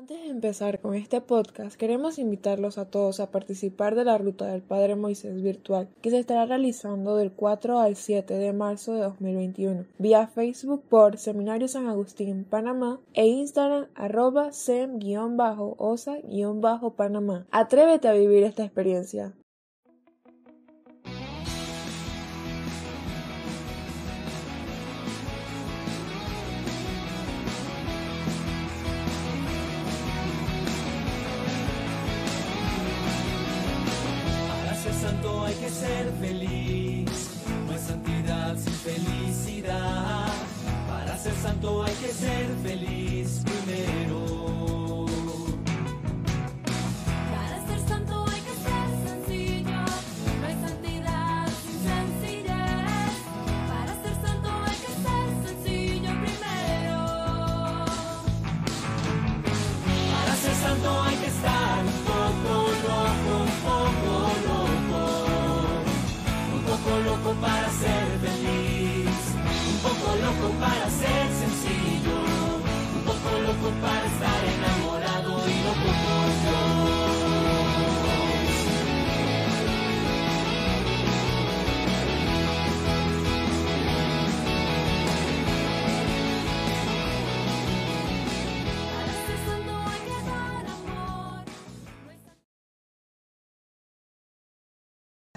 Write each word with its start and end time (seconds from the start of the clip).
Antes 0.00 0.22
de 0.22 0.30
empezar 0.30 0.80
con 0.80 0.94
este 0.94 1.20
podcast, 1.20 1.76
queremos 1.76 2.18
invitarlos 2.18 2.78
a 2.78 2.86
todos 2.86 3.20
a 3.20 3.30
participar 3.30 3.94
de 3.94 4.06
la 4.06 4.16
Ruta 4.16 4.46
del 4.46 4.62
Padre 4.62 4.96
Moisés 4.96 5.42
virtual, 5.42 5.90
que 6.00 6.08
se 6.08 6.18
estará 6.18 6.46
realizando 6.46 7.16
del 7.16 7.32
4 7.32 7.78
al 7.78 7.96
7 7.96 8.32
de 8.32 8.54
marzo 8.54 8.94
de 8.94 9.00
2021, 9.00 9.84
vía 9.98 10.26
Facebook 10.26 10.82
por 10.88 11.18
Seminario 11.18 11.68
San 11.68 11.86
Agustín, 11.86 12.44
Panamá, 12.44 12.98
e 13.12 13.26
Instagram 13.26 13.88
arroba 13.94 14.52
sem-osa-panamá. 14.52 17.46
Atrévete 17.50 18.08
a 18.08 18.14
vivir 18.14 18.44
esta 18.44 18.64
experiencia. 18.64 19.34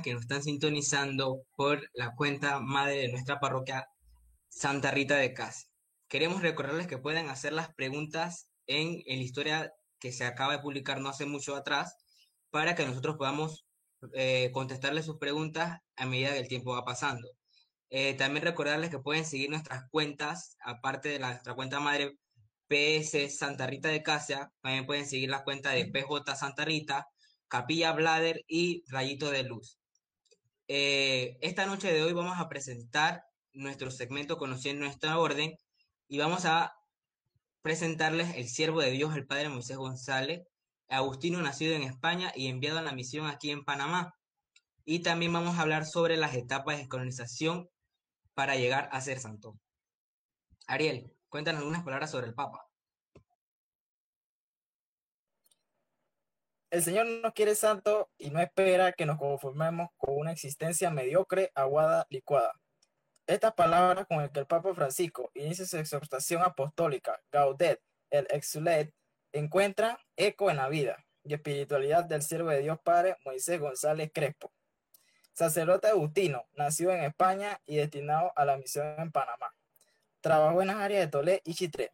Que 0.03 0.13
nos 0.13 0.21
están 0.21 0.43
sintonizando 0.43 1.41
por 1.55 1.81
la 1.93 2.13
cuenta 2.15 2.59
madre 2.59 2.97
de 2.97 3.11
nuestra 3.11 3.39
parroquia 3.39 3.87
Santa 4.49 4.91
Rita 4.91 5.15
de 5.15 5.33
Casa. 5.33 5.65
Queremos 6.07 6.43
recordarles 6.43 6.85
que 6.85 6.99
pueden 6.99 7.29
hacer 7.29 7.53
las 7.53 7.73
preguntas 7.73 8.49
en, 8.67 9.01
la 9.05 9.23
historia 9.23 9.73
que 9.99 10.11
se 10.11 10.25
acaba 10.25 10.53
de 10.53 10.61
publicar 10.61 11.01
no 11.01 11.09
hace 11.09 11.25
mucho 11.25 11.55
atrás 11.55 11.95
para 12.51 12.75
que 12.75 12.85
nosotros 12.85 13.15
podamos 13.17 13.65
eh, 14.13 14.51
contestarles 14.53 15.05
sus 15.05 15.17
preguntas 15.17 15.79
a 15.95 16.05
medida 16.05 16.33
que 16.33 16.39
el 16.39 16.47
tiempo 16.47 16.73
va 16.73 16.85
pasando. 16.85 17.27
Eh, 17.89 18.15
también 18.15 18.45
recordarles 18.45 18.89
que 18.89 18.99
pueden 18.99 19.25
seguir 19.25 19.49
nuestras 19.49 19.89
cuentas, 19.89 20.57
aparte 20.61 21.09
de 21.09 21.19
la, 21.19 21.31
nuestra 21.31 21.55
cuenta 21.55 21.79
madre 21.79 22.17
PS 22.67 23.37
Santa 23.37 23.67
Rita 23.67 23.89
de 23.89 24.03
Casa, 24.03 24.51
también 24.61 24.85
pueden 24.85 25.07
seguir 25.07 25.29
la 25.29 25.43
cuenta 25.43 25.71
de 25.71 25.85
PJ 25.85 26.35
Santa 26.35 26.65
Rita, 26.65 27.07
Capilla 27.47 27.91
Blader 27.91 28.41
y 28.47 28.83
Rayito 28.87 29.31
de 29.31 29.43
Luz. 29.43 29.79
Eh, 30.67 31.37
esta 31.41 31.65
noche 31.65 31.91
de 31.91 32.03
hoy 32.03 32.13
vamos 32.13 32.39
a 32.39 32.47
presentar 32.47 33.25
nuestro 33.51 33.91
segmento 33.91 34.37
Conociendo 34.37 34.85
nuestra 34.85 35.19
orden 35.19 35.57
y 36.07 36.19
vamos 36.19 36.45
a 36.45 36.73
presentarles 37.61 38.35
el 38.35 38.47
siervo 38.47 38.81
de 38.81 38.91
Dios, 38.91 39.15
el 39.15 39.27
Padre 39.27 39.49
Moisés 39.49 39.77
González, 39.77 40.43
Agustino 40.87 41.41
nacido 41.41 41.75
en 41.75 41.83
España 41.83 42.31
y 42.35 42.47
enviado 42.47 42.79
a 42.79 42.81
la 42.81 42.93
misión 42.93 43.25
aquí 43.27 43.51
en 43.51 43.65
Panamá. 43.65 44.13
Y 44.85 44.99
también 44.99 45.33
vamos 45.33 45.57
a 45.57 45.61
hablar 45.61 45.85
sobre 45.85 46.17
las 46.17 46.35
etapas 46.35 46.77
de 46.77 46.87
colonización 46.87 47.69
para 48.33 48.55
llegar 48.55 48.89
a 48.91 49.01
ser 49.01 49.19
santo. 49.19 49.59
Ariel, 50.67 51.11
cuéntanos 51.29 51.59
algunas 51.59 51.83
palabras 51.83 52.11
sobre 52.11 52.27
el 52.27 52.33
Papa. 52.33 52.65
El 56.73 56.81
Señor 56.81 57.05
nos 57.05 57.33
quiere 57.33 57.53
santo 57.53 58.09
y 58.17 58.31
no 58.31 58.39
espera 58.39 58.93
que 58.93 59.05
nos 59.05 59.19
conformemos 59.19 59.91
con 59.95 60.17
una 60.17 60.31
existencia 60.31 60.89
mediocre, 60.89 61.51
aguada, 61.53 62.07
licuada. 62.09 62.51
Estas 63.27 63.53
palabras 63.53 64.07
con 64.07 64.17
las 64.17 64.31
que 64.31 64.39
el 64.39 64.47
Papa 64.47 64.73
Francisco 64.73 65.29
inicia 65.35 65.67
su 65.67 65.77
exhortación 65.77 66.41
apostólica, 66.41 67.21
Gaudet, 67.31 67.79
el 68.09 68.25
Exulet, 68.31 68.91
encuentran 69.33 69.97
eco 70.15 70.49
en 70.49 70.57
la 70.57 70.67
vida 70.67 70.97
y 71.23 71.35
espiritualidad 71.35 72.05
del 72.05 72.23
siervo 72.23 72.49
de 72.49 72.61
Dios 72.61 72.79
Padre 72.83 73.17
Moisés 73.23 73.59
González 73.59 74.09
Crespo. 74.11 74.51
Sacerdote 75.31 75.89
agustino, 75.89 76.47
nació 76.53 76.91
en 76.91 77.03
España 77.03 77.61
y 77.67 77.75
destinado 77.75 78.33
a 78.35 78.45
la 78.45 78.57
misión 78.57 78.95
en 78.97 79.11
Panamá. 79.11 79.53
Trabajó 80.21 80.63
en 80.63 80.69
las 80.69 80.77
áreas 80.77 81.05
de 81.05 81.11
Tolé 81.11 81.41
y 81.45 81.53
Chitré. 81.53 81.91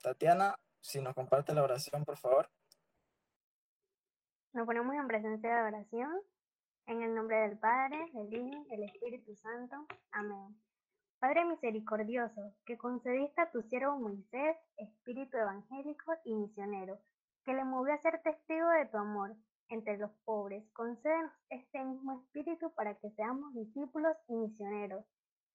Tatiana, 0.00 0.56
si 0.80 1.00
nos 1.00 1.16
comparte 1.16 1.52
la 1.52 1.64
oración, 1.64 2.04
por 2.04 2.16
favor. 2.16 2.48
Nos 4.52 4.66
ponemos 4.66 4.96
en 4.96 5.06
presencia 5.06 5.54
de 5.54 5.62
oración, 5.62 6.10
en 6.86 7.02
el 7.02 7.14
nombre 7.14 7.36
del 7.36 7.56
Padre, 7.60 7.98
del 8.12 8.34
Hijo 8.34 8.64
del 8.64 8.82
Espíritu 8.82 9.36
Santo. 9.36 9.76
Amén. 10.10 10.56
Padre 11.20 11.44
misericordioso, 11.44 12.52
que 12.66 12.76
concediste 12.76 13.40
a 13.40 13.52
tu 13.52 13.62
siervo 13.62 14.00
Moisés 14.00 14.56
espíritu 14.76 15.36
evangélico 15.36 16.14
y 16.24 16.34
misionero, 16.34 16.98
que 17.44 17.54
le 17.54 17.62
movió 17.62 17.94
a 17.94 17.98
ser 17.98 18.20
testigo 18.22 18.68
de 18.70 18.86
tu 18.86 18.96
amor 18.96 19.36
entre 19.68 19.98
los 19.98 20.10
pobres, 20.24 20.68
concédenos 20.72 21.30
este 21.50 21.84
mismo 21.84 22.20
espíritu 22.20 22.72
para 22.74 22.96
que 22.96 23.10
seamos 23.12 23.54
discípulos 23.54 24.16
y 24.26 24.34
misioneros, 24.34 25.04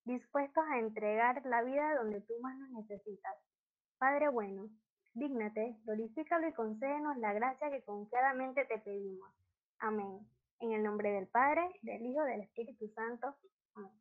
dispuestos 0.05 0.63
a 0.69 0.79
entregar 0.79 1.45
la 1.45 1.63
vida 1.63 1.95
donde 1.95 2.21
tú 2.21 2.33
más 2.41 2.57
nos 2.59 2.69
necesitas. 2.69 3.35
Padre 3.97 4.29
bueno, 4.29 4.69
Dígnate, 5.15 5.77
glorifícalo 5.85 6.49
y 6.49 6.53
concédenos 6.53 7.15
la 7.19 7.31
gracia 7.31 7.71
que 7.71 7.81
confiadamente 7.85 8.65
te 8.65 8.79
pedimos. 8.79 9.29
Amén. 9.79 10.27
En 10.59 10.73
el 10.73 10.83
nombre 10.83 11.09
del 11.09 11.27
Padre, 11.27 11.61
del 11.83 12.05
Hijo, 12.05 12.21
del 12.23 12.41
Espíritu 12.41 12.89
Santo. 12.93 13.33
Amén. 13.75 13.97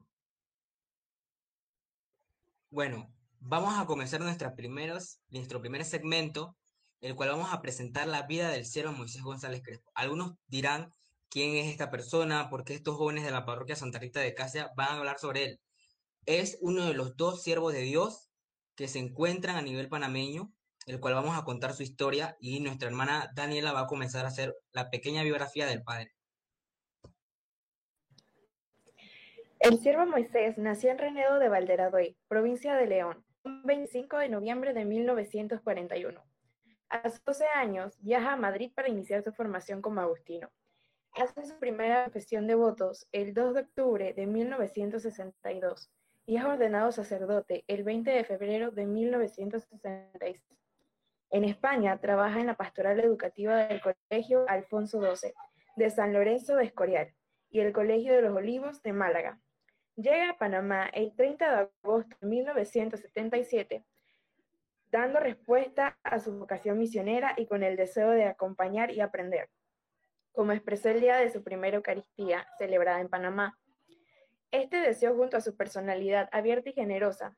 Bueno, 2.69 3.09
vamos 3.39 3.79
a 3.79 3.87
comenzar 3.87 4.23
nuestro 4.23 4.57
primer 4.57 5.85
segmento, 5.85 6.57
el 7.01 7.15
cual 7.15 7.29
vamos 7.29 7.53
a 7.53 7.63
presentar 7.63 8.09
la 8.09 8.23
vida 8.23 8.49
del 8.49 8.65
cielo 8.65 8.93
Moisés 8.93 9.23
González 9.23 9.63
Crespo. 9.63 9.93
Algunos 9.95 10.35
dirán 10.49 10.91
quién 11.29 11.55
es 11.55 11.71
esta 11.71 11.93
persona, 11.93 12.51
por 12.51 12.65
qué 12.65 12.75
estos 12.75 12.97
jóvenes 12.97 13.25
de 13.25 13.31
la 13.31 13.45
parroquia 13.45 13.77
Santa 13.77 14.01
Rita 14.01 14.19
de 14.19 14.35
Casia 14.35 14.73
van 14.75 14.89
a 14.89 14.99
hablar 14.99 15.21
sobre 15.21 15.45
él. 15.45 15.61
Es 16.27 16.59
uno 16.61 16.87
de 16.87 16.95
los 16.95 17.17
dos 17.17 17.45
siervos 17.45 17.73
de 17.73 17.83
Dios 17.83 18.33
que 18.75 18.89
se 18.89 18.99
encuentran 18.99 19.55
a 19.55 19.63
nivel 19.63 19.89
panameño 19.89 20.53
el 20.87 21.01
cual 21.01 21.15
vamos 21.15 21.39
a 21.39 21.45
contar 21.45 21.73
su 21.73 21.83
historia 21.83 22.37
y 22.41 22.61
nuestra 22.61 22.89
hermana 22.89 23.31
Daniela 23.35 23.73
va 23.73 23.81
a 23.81 23.87
comenzar 23.87 24.25
a 24.25 24.29
hacer 24.29 24.55
la 24.73 24.91
pequeña 24.91 25.23
biografía 25.23 25.67
del 25.67 25.83
padre. 25.83 26.13
El 29.61 29.79
siervo 29.79 30.05
Moisés 30.05 30.59
nació 30.59 30.91
en 30.91 30.99
Renedo 30.99 31.39
de 31.39 31.49
Valderadoy, 31.49 32.19
provincia 32.29 32.75
de 32.75 32.87
León, 32.87 33.25
el 33.45 33.63
25 33.65 34.19
de 34.19 34.29
noviembre 34.29 34.75
de 34.75 34.85
1941. 34.85 36.23
A 36.91 37.09
sus 37.09 37.25
12 37.25 37.47
años 37.55 37.97
viaja 38.01 38.33
a 38.33 38.37
Madrid 38.37 38.73
para 38.75 38.89
iniciar 38.89 39.23
su 39.23 39.33
formación 39.33 39.81
como 39.81 40.03
agustino. 40.03 40.51
Hace 41.13 41.47
su 41.47 41.59
primera 41.59 42.05
confesión 42.05 42.47
de 42.47 42.57
votos 42.57 43.07
el 43.13 43.33
2 43.33 43.55
de 43.55 43.61
octubre 43.61 44.13
de 44.13 44.27
1962 44.27 45.91
y 46.27 46.37
es 46.37 46.45
ordenado 46.45 46.93
sacerdote 46.93 47.65
el 47.67 47.85
20 47.85 48.11
de 48.11 48.25
febrero 48.25 48.71
de 48.71 48.87
1966. 48.87 50.45
En 51.35 51.43
España 51.43 51.99
trabaja 51.99 52.39
en 52.39 52.47
la 52.47 52.55
pastoral 52.55 53.01
educativa 53.01 53.67
del 53.67 53.81
Colegio 53.81 54.49
Alfonso 54.49 55.01
XII 55.01 55.35
de 55.75 55.91
San 55.91 56.13
Lorenzo 56.13 56.55
de 56.55 56.67
Escorial 56.67 57.13
y 57.51 57.59
el 57.59 57.73
Colegio 57.73 58.15
de 58.15 58.23
los 58.23 58.37
Olivos 58.37 58.81
de 58.85 58.93
Málaga. 58.93 59.41
Llega 59.97 60.31
a 60.31 60.39
Panamá 60.39 60.87
el 60.93 61.13
30 61.17 61.51
de 61.51 61.69
agosto 61.83 62.17
de 62.21 62.29
1977, 62.29 63.85
dando 64.93 65.19
respuesta 65.19 65.99
a 66.05 66.21
su 66.21 66.39
vocación 66.39 66.79
misionera 66.79 67.35
y 67.37 67.47
con 67.47 67.65
el 67.65 67.75
deseo 67.75 68.13
de 68.13 68.27
acompañar 68.27 68.93
y 68.93 69.01
aprender, 69.01 69.51
como 70.31 70.53
expresó 70.53 70.91
el 70.91 71.01
día 71.01 71.17
de 71.17 71.33
su 71.33 71.43
primera 71.43 71.79
Eucaristía, 71.79 72.47
celebrada 72.59 73.01
en 73.01 73.09
Panamá. 73.09 73.59
Este 74.53 74.77
deseo 74.77 75.17
junto 75.17 75.37
a 75.37 75.41
su 75.41 75.57
personalidad 75.57 76.29
abierta 76.31 76.71
y 76.71 76.75
generosa, 76.75 77.37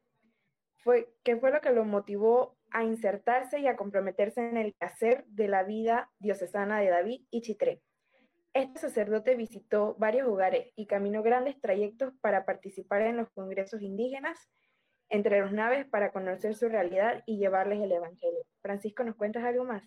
fue, 0.76 1.08
que 1.25 1.38
fue 1.38 1.50
lo 1.50 1.62
que 1.62 1.72
lo 1.72 1.87
motivó 1.87 2.56
a 2.71 2.85
insertarse 2.85 3.61
y 3.61 3.67
a 3.67 3.77
comprometerse 3.77 4.41
en 4.49 4.57
el 4.57 4.75
quehacer 4.75 5.25
de 5.29 5.49
la 5.49 5.63
vida 5.63 6.11
diocesana 6.19 6.81
de 6.81 6.89
David 6.89 7.27
y 7.31 7.43
Chitré. 7.43 7.83
Este 8.53 8.81
sacerdote 8.81 9.35
visitó 9.37 9.97
varios 9.99 10.27
lugares 10.27 10.73
y 10.77 10.87
caminó 10.87 11.23
grandes 11.23 11.61
trayectos 11.61 12.15
para 12.21 12.47
participar 12.47 13.03
en 13.03 13.19
los 13.19 13.29
congresos 13.31 13.83
indígenas 13.83 14.39
entre 15.09 15.41
los 15.41 15.53
naves 15.53 15.87
para 15.87 16.11
conocer 16.11 16.55
su 16.55 16.69
realidad 16.69 17.23
y 17.27 17.39
llevarles 17.39 17.83
el 17.83 17.93
Evangelio. 17.93 18.41
Francisco, 18.63 19.05
¿nos 19.05 19.17
cuentas 19.17 19.45
algo 19.45 19.65
más? 19.65 19.83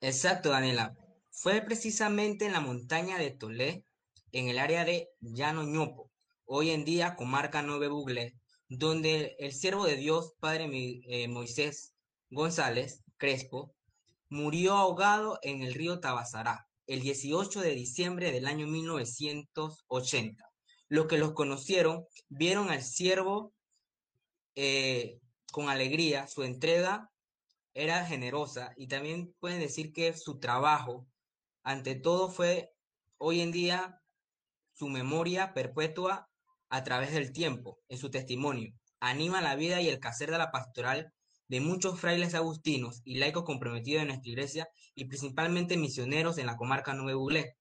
Exacto, 0.00 0.50
Daniela. 0.50 0.96
Fue 1.30 1.62
precisamente 1.62 2.44
en 2.44 2.52
la 2.52 2.60
montaña 2.60 3.18
de 3.18 3.30
Tolé, 3.30 3.84
en 4.32 4.48
el 4.48 4.58
área 4.58 4.84
de 4.84 5.08
Llano 5.20 5.62
Ñopo, 5.62 6.10
hoy 6.44 6.70
en 6.70 6.84
día 6.84 7.16
comarca 7.16 7.62
Nueve 7.62 7.88
Bugle, 7.88 8.34
donde 8.68 9.36
el 9.38 9.52
siervo 9.52 9.84
de 9.86 9.96
Dios, 9.96 10.34
Padre 10.40 10.68
eh, 10.72 11.28
Moisés 11.28 11.94
González 12.30 13.02
Crespo, 13.16 13.74
murió 14.28 14.74
ahogado 14.74 15.38
en 15.42 15.62
el 15.62 15.74
río 15.74 16.00
Tabasará 16.00 16.66
el 16.86 17.00
18 17.00 17.60
de 17.60 17.70
diciembre 17.70 18.32
del 18.32 18.46
año 18.46 18.66
1980. 18.66 20.50
Los 20.88 21.06
que 21.06 21.18
los 21.18 21.32
conocieron 21.32 22.06
vieron 22.28 22.70
al 22.70 22.82
siervo 22.82 23.54
eh, 24.54 25.18
con 25.50 25.68
alegría, 25.68 26.26
su 26.26 26.42
entrega 26.42 27.10
era 27.74 28.04
generosa 28.04 28.72
y 28.76 28.86
también 28.86 29.34
pueden 29.40 29.60
decir 29.60 29.92
que 29.92 30.16
su 30.16 30.38
trabajo, 30.38 31.06
ante 31.62 31.94
todo, 31.94 32.28
fue 32.28 32.72
hoy 33.18 33.40
en 33.40 33.50
día 33.50 34.00
su 34.74 34.88
memoria 34.88 35.54
perpetua 35.54 36.28
a 36.74 36.82
través 36.82 37.12
del 37.12 37.30
tiempo, 37.30 37.78
en 37.88 37.98
su 37.98 38.10
testimonio. 38.10 38.74
Anima 38.98 39.40
la 39.40 39.54
vida 39.54 39.80
y 39.80 39.88
el 39.88 40.00
quehacer 40.00 40.32
de 40.32 40.38
la 40.38 40.50
pastoral 40.50 41.12
de 41.46 41.60
muchos 41.60 42.00
frailes 42.00 42.34
agustinos 42.34 43.00
y 43.04 43.18
laicos 43.18 43.44
comprometidos 43.44 44.02
en 44.02 44.08
nuestra 44.08 44.28
iglesia 44.28 44.68
y 44.96 45.04
principalmente 45.04 45.76
misioneros 45.76 46.36
en 46.36 46.46
la 46.46 46.56
comarca 46.56 46.92
Nueve 46.92 47.14
Buglé. 47.14 47.56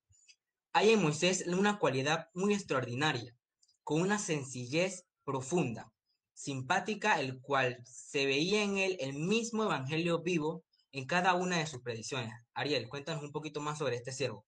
Hay 0.72 0.90
en 0.90 1.04
Moisés 1.04 1.46
una 1.46 1.78
cualidad 1.78 2.30
muy 2.34 2.56
extraordinaria, 2.56 3.36
con 3.84 4.02
una 4.02 4.18
sencillez 4.18 5.06
profunda, 5.24 5.94
simpática, 6.34 7.20
el 7.20 7.40
cual 7.40 7.84
se 7.86 8.26
veía 8.26 8.64
en 8.64 8.80
él 8.80 8.98
el 9.00 9.14
mismo 9.14 9.66
evangelio 9.66 10.24
vivo 10.24 10.64
en 10.92 11.06
cada 11.06 11.36
una 11.36 11.60
de 11.60 11.68
sus 11.68 11.84
predicciones. 11.84 12.34
Ariel, 12.56 12.90
cuéntanos 12.90 13.24
un 13.24 13.32
poquito 13.32 13.62
más 13.62 13.78
sobre 13.78 13.96
este 13.96 14.12
siervo. 14.12 14.44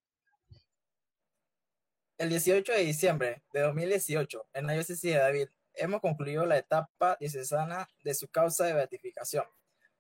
El 2.18 2.30
18 2.30 2.72
de 2.72 2.80
diciembre 2.80 3.44
de 3.52 3.60
2018, 3.60 4.48
en 4.54 4.68
la 4.68 4.74
diócesis 4.74 5.12
de 5.12 5.20
David, 5.20 5.50
hemos 5.74 6.00
concluido 6.00 6.46
la 6.46 6.58
etapa 6.58 7.18
diocesana 7.20 7.90
de 8.06 8.14
su 8.14 8.30
causa 8.30 8.64
de 8.64 8.74
beatificación, 8.74 9.44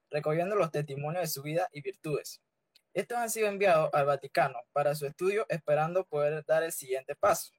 recogiendo 0.09 0.55
los 0.55 0.71
testimonios 0.71 1.23
de 1.23 1.27
su 1.27 1.43
vida 1.43 1.67
y 1.73 1.81
virtudes. 1.81 2.41
Estos 2.93 3.17
han 3.17 3.29
sido 3.29 3.49
enviados 3.49 3.89
al 3.91 4.05
Vaticano 4.05 4.57
para 4.71 4.95
su 4.95 5.05
estudio, 5.05 5.45
esperando 5.49 6.05
poder 6.05 6.45
dar 6.45 6.63
el 6.63 6.71
siguiente 6.71 7.15
paso. 7.17 7.51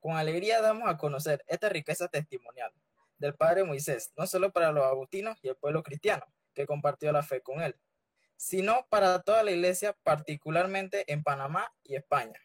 Con 0.00 0.16
alegría 0.16 0.62
damos 0.62 0.88
a 0.88 0.96
conocer 0.96 1.44
esta 1.46 1.68
riqueza 1.68 2.08
testimonial 2.08 2.72
del 3.18 3.34
Padre 3.34 3.62
Moisés, 3.62 4.10
no 4.16 4.26
solo 4.26 4.52
para 4.52 4.72
los 4.72 4.86
agustinos 4.86 5.36
y 5.42 5.48
el 5.48 5.56
pueblo 5.56 5.82
cristiano 5.82 6.24
que 6.54 6.64
compartió 6.64 7.12
la 7.12 7.22
fe 7.22 7.42
con 7.42 7.60
él, 7.60 7.78
sino 8.38 8.86
para 8.88 9.20
toda 9.20 9.42
la 9.42 9.50
iglesia, 9.50 9.94
particularmente 10.02 11.12
en 11.12 11.22
Panamá 11.22 11.70
y 11.84 11.94
España, 11.96 12.40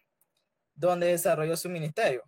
donde 0.77 1.07
desarrolló 1.07 1.57
su 1.57 1.69
ministerio. 1.69 2.23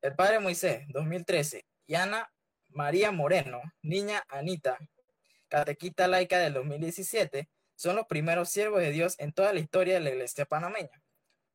El 0.00 0.14
Padre 0.14 0.38
Moisés, 0.38 0.84
2013, 0.88 1.64
y 1.86 1.94
Ana 1.94 2.30
María 2.68 3.10
Moreno, 3.10 3.60
niña 3.82 4.22
Anita, 4.28 4.78
catequista 5.48 6.06
laica 6.06 6.38
del 6.38 6.54
2017, 6.54 7.48
son 7.74 7.96
los 7.96 8.06
primeros 8.06 8.50
siervos 8.50 8.80
de 8.80 8.92
Dios 8.92 9.16
en 9.18 9.32
toda 9.32 9.52
la 9.52 9.60
historia 9.60 9.94
de 9.94 10.00
la 10.00 10.10
iglesia 10.10 10.44
panameña. 10.44 11.02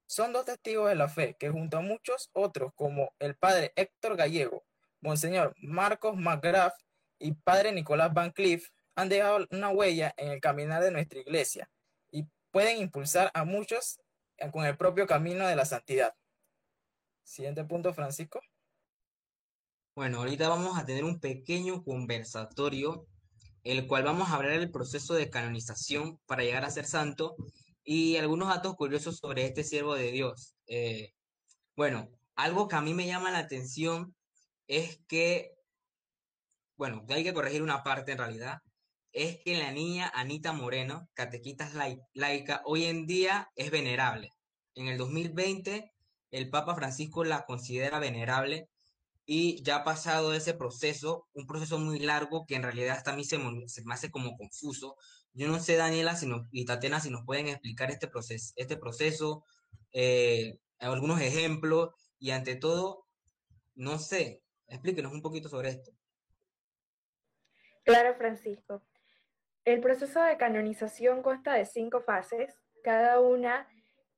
Son 0.08 0.34
dos 0.34 0.46
testigos 0.46 0.90
de 0.90 0.96
la 0.96 1.08
fe 1.08 1.36
que 1.40 1.50
junto 1.50 1.78
a 1.78 1.82
muchos 1.82 2.30
otros 2.34 2.74
como 2.76 3.14
el 3.20 3.36
padre 3.36 3.72
Héctor 3.76 4.18
Gallego, 4.18 4.64
Monseñor 5.02 5.54
Marcos 5.58 6.16
McGrath 6.18 6.76
y 7.20 7.34
Padre 7.34 7.72
Nicolás 7.72 8.14
Van 8.14 8.32
Cliff 8.32 8.70
han 8.96 9.10
dejado 9.10 9.46
una 9.52 9.70
huella 9.70 10.14
en 10.18 10.32
el 10.32 10.42
caminar 10.42 10.84
de 10.84 10.92
nuestra 10.92 11.20
iglesia 11.20 11.70
y 12.12 12.26
pueden 12.52 12.78
impulsar 12.78 13.32
a 13.34 13.44
muchos 13.44 14.00
con 14.52 14.66
el 14.66 14.78
propio 14.78 15.08
camino 15.08 15.48
de 15.48 15.56
la 15.56 15.66
santidad. 15.66 16.14
Siguiente 17.24 17.64
punto, 17.64 17.94
Francisco. 17.94 18.42
Bueno, 19.96 20.20
ahorita 20.20 20.50
vamos 20.50 20.78
a 20.78 20.86
tener 20.86 21.04
un 21.04 21.20
pequeño 21.20 21.84
conversatorio, 21.84 23.08
el 23.64 23.88
cual 23.88 24.04
vamos 24.04 24.30
a 24.30 24.36
hablar 24.36 24.60
del 24.60 24.72
proceso 24.72 25.14
de 25.14 25.30
canonización 25.30 26.20
para 26.26 26.44
llegar 26.44 26.66
a 26.66 26.72
ser 26.72 26.86
santo 26.86 27.36
y 27.84 28.18
algunos 28.18 28.50
datos 28.50 28.76
curiosos 28.76 29.18
sobre 29.18 29.46
este 29.46 29.64
siervo 29.64 29.96
de 29.96 30.12
Dios. 30.12 30.56
Eh, 30.68 31.14
bueno, 31.76 32.10
algo 32.36 32.68
que 32.68 32.76
a 32.76 32.82
mí 32.82 32.94
me 32.94 33.08
llama 33.08 33.32
la 33.32 33.40
atención 33.40 34.16
es 34.68 35.00
que, 35.08 35.52
bueno, 36.76 37.06
hay 37.10 37.24
que 37.24 37.34
corregir 37.34 37.62
una 37.62 37.84
parte 37.84 38.14
en 38.14 38.18
realidad, 38.18 38.62
es 39.14 39.38
que 39.44 39.58
la 39.58 39.72
niña 39.72 40.12
Anita 40.14 40.54
Moreno, 40.54 41.08
catequista 41.14 41.70
laica, 42.14 42.62
hoy 42.66 42.86
en 42.86 43.06
día 43.06 43.52
es 43.56 43.72
venerable. 43.72 44.32
En 44.76 44.88
el 44.88 44.98
2020, 44.98 45.92
el 46.32 46.50
Papa 46.50 46.76
Francisco 46.76 47.24
la 47.24 47.46
considera 47.46 48.00
venerable 48.00 48.70
y 49.26 49.64
ya 49.64 49.78
ha 49.78 49.84
pasado 49.84 50.34
ese 50.34 50.54
proceso, 50.54 51.28
un 51.34 51.48
proceso 51.48 51.80
muy 51.80 52.00
largo 52.00 52.46
que 52.46 52.56
en 52.56 52.64
realidad 52.64 52.98
hasta 52.98 53.14
a 53.14 53.16
mí 53.16 53.24
se 53.24 53.38
me, 53.38 53.94
hace 53.94 54.12
como 54.12 54.36
confuso. 54.36 54.96
Yo 55.34 55.48
no 55.48 55.60
sé, 55.60 55.76
Daniela 55.76 56.18
y 56.52 56.66
Tatena, 56.66 57.00
si 57.00 57.10
nos 57.10 57.24
pueden 57.26 57.48
explicar 57.48 57.92
este 57.92 58.08
proceso, 58.08 58.54
este 58.58 58.78
proceso 58.78 59.46
eh, 59.94 60.58
algunos 60.80 61.22
ejemplos 61.22 61.90
y 62.20 62.32
ante 62.32 62.56
todo, 62.56 63.06
no 63.76 64.00
sé, 64.00 64.44
Explíquenos 64.74 65.14
un 65.14 65.22
poquito 65.22 65.50
sobre 65.50 65.70
esto. 65.70 65.92
Claro, 67.84 68.16
Francisco. 68.16 68.82
El 69.66 69.80
proceso 69.80 70.22
de 70.22 70.36
canonización 70.36 71.22
consta 71.22 71.54
de 71.54 71.66
cinco 71.66 72.02
fases, 72.02 72.60
cada 72.84 73.22
una 73.22 73.66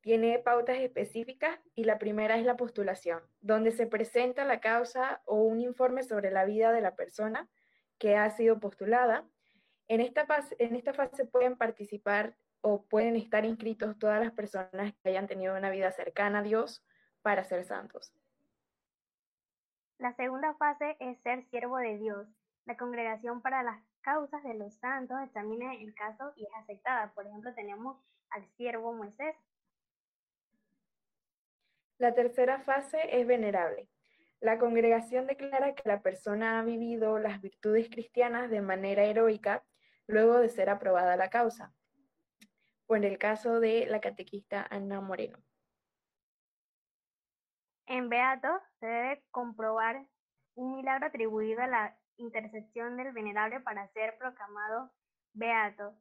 tiene 0.01 0.39
pautas 0.39 0.77
específicas 0.77 1.59
y 1.75 1.83
la 1.83 1.99
primera 1.99 2.37
es 2.37 2.45
la 2.45 2.57
postulación, 2.57 3.21
donde 3.41 3.71
se 3.71 3.85
presenta 3.85 4.43
la 4.43 4.59
causa 4.59 5.21
o 5.25 5.43
un 5.43 5.61
informe 5.61 6.01
sobre 6.01 6.31
la 6.31 6.45
vida 6.45 6.71
de 6.71 6.81
la 6.81 6.95
persona 6.95 7.47
que 7.99 8.15
ha 8.15 8.27
sido 8.31 8.59
postulada. 8.59 9.27
En 9.87 10.01
esta 10.01 10.25
fase, 10.25 11.25
pueden 11.31 11.57
participar 11.57 12.35
o 12.61 12.83
pueden 12.87 13.15
estar 13.15 13.45
inscritos 13.45 13.99
todas 13.99 14.19
las 14.19 14.33
personas 14.33 14.93
que 15.03 15.09
hayan 15.09 15.27
tenido 15.27 15.55
una 15.55 15.69
vida 15.69 15.91
cercana 15.91 16.39
a 16.39 16.43
Dios 16.43 16.83
para 17.21 17.43
ser 17.43 17.63
santos. 17.65 18.11
La 19.99 20.13
segunda 20.15 20.55
fase 20.55 20.97
es 20.99 21.19
ser 21.21 21.43
siervo 21.49 21.77
de 21.77 21.97
Dios. 21.97 22.27
La 22.65 22.77
congregación 22.77 23.43
para 23.43 23.61
las 23.61 23.79
causas 24.05 24.43
de 24.43 24.53
los 24.53 24.75
santos 24.75 25.17
examina 25.23 25.73
el 25.73 25.95
caso 25.95 26.31
y 26.35 26.43
es 26.43 26.53
aceptada. 26.53 27.11
Por 27.13 27.25
ejemplo, 27.25 27.51
tenemos 27.55 27.97
al 28.29 28.45
siervo 28.55 28.93
Moisés. 28.93 29.35
La 31.97 32.13
tercera 32.13 32.59
fase 32.59 32.99
es 33.19 33.25
venerable. 33.25 33.89
La 34.41 34.59
congregación 34.59 35.25
declara 35.25 35.73
que 35.73 35.89
la 35.89 36.03
persona 36.03 36.59
ha 36.59 36.63
vivido 36.63 37.17
las 37.17 37.41
virtudes 37.41 37.89
cristianas 37.89 38.51
de 38.51 38.61
manera 38.61 39.03
heroica 39.05 39.63
luego 40.05 40.37
de 40.37 40.49
ser 40.49 40.69
aprobada 40.69 41.17
la 41.17 41.31
causa. 41.31 41.73
Por 42.85 43.03
el 43.03 43.17
caso 43.17 43.59
de 43.59 43.87
la 43.87 44.01
catequista 44.01 44.67
Ana 44.69 45.01
Moreno. 45.01 45.39
En 47.87 48.09
Beato 48.09 48.49
se 48.79 48.85
debe 48.85 49.23
comprobar 49.31 50.05
un 50.53 50.75
milagro 50.75 51.07
atribuido 51.07 51.63
a 51.63 51.67
la 51.67 51.97
intercesión 52.17 52.97
del 52.97 53.11
venerable 53.13 53.59
para 53.59 53.87
ser 53.89 54.17
proclamado 54.17 54.91
beato. 55.33 55.95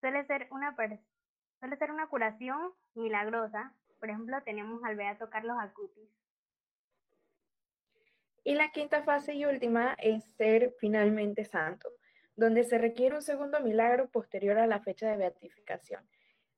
Suele 0.00 0.24
ser 0.26 0.48
una, 0.50 0.74
suele 0.74 1.76
ser 1.76 1.90
una 1.90 2.08
curación 2.08 2.72
milagrosa. 2.94 3.74
Por 3.98 4.10
ejemplo, 4.10 4.42
tenemos 4.44 4.82
al 4.84 4.96
beato 4.96 5.28
Carlos 5.28 5.56
Acutis. 5.60 6.08
Y 8.42 8.54
la 8.54 8.70
quinta 8.70 9.02
fase 9.02 9.34
y 9.34 9.44
última 9.44 9.94
es 9.98 10.24
ser 10.36 10.74
finalmente 10.78 11.44
santo, 11.44 11.90
donde 12.34 12.64
se 12.64 12.78
requiere 12.78 13.14
un 13.14 13.22
segundo 13.22 13.60
milagro 13.60 14.08
posterior 14.08 14.58
a 14.58 14.66
la 14.66 14.80
fecha 14.80 15.10
de 15.10 15.18
beatificación. 15.18 16.08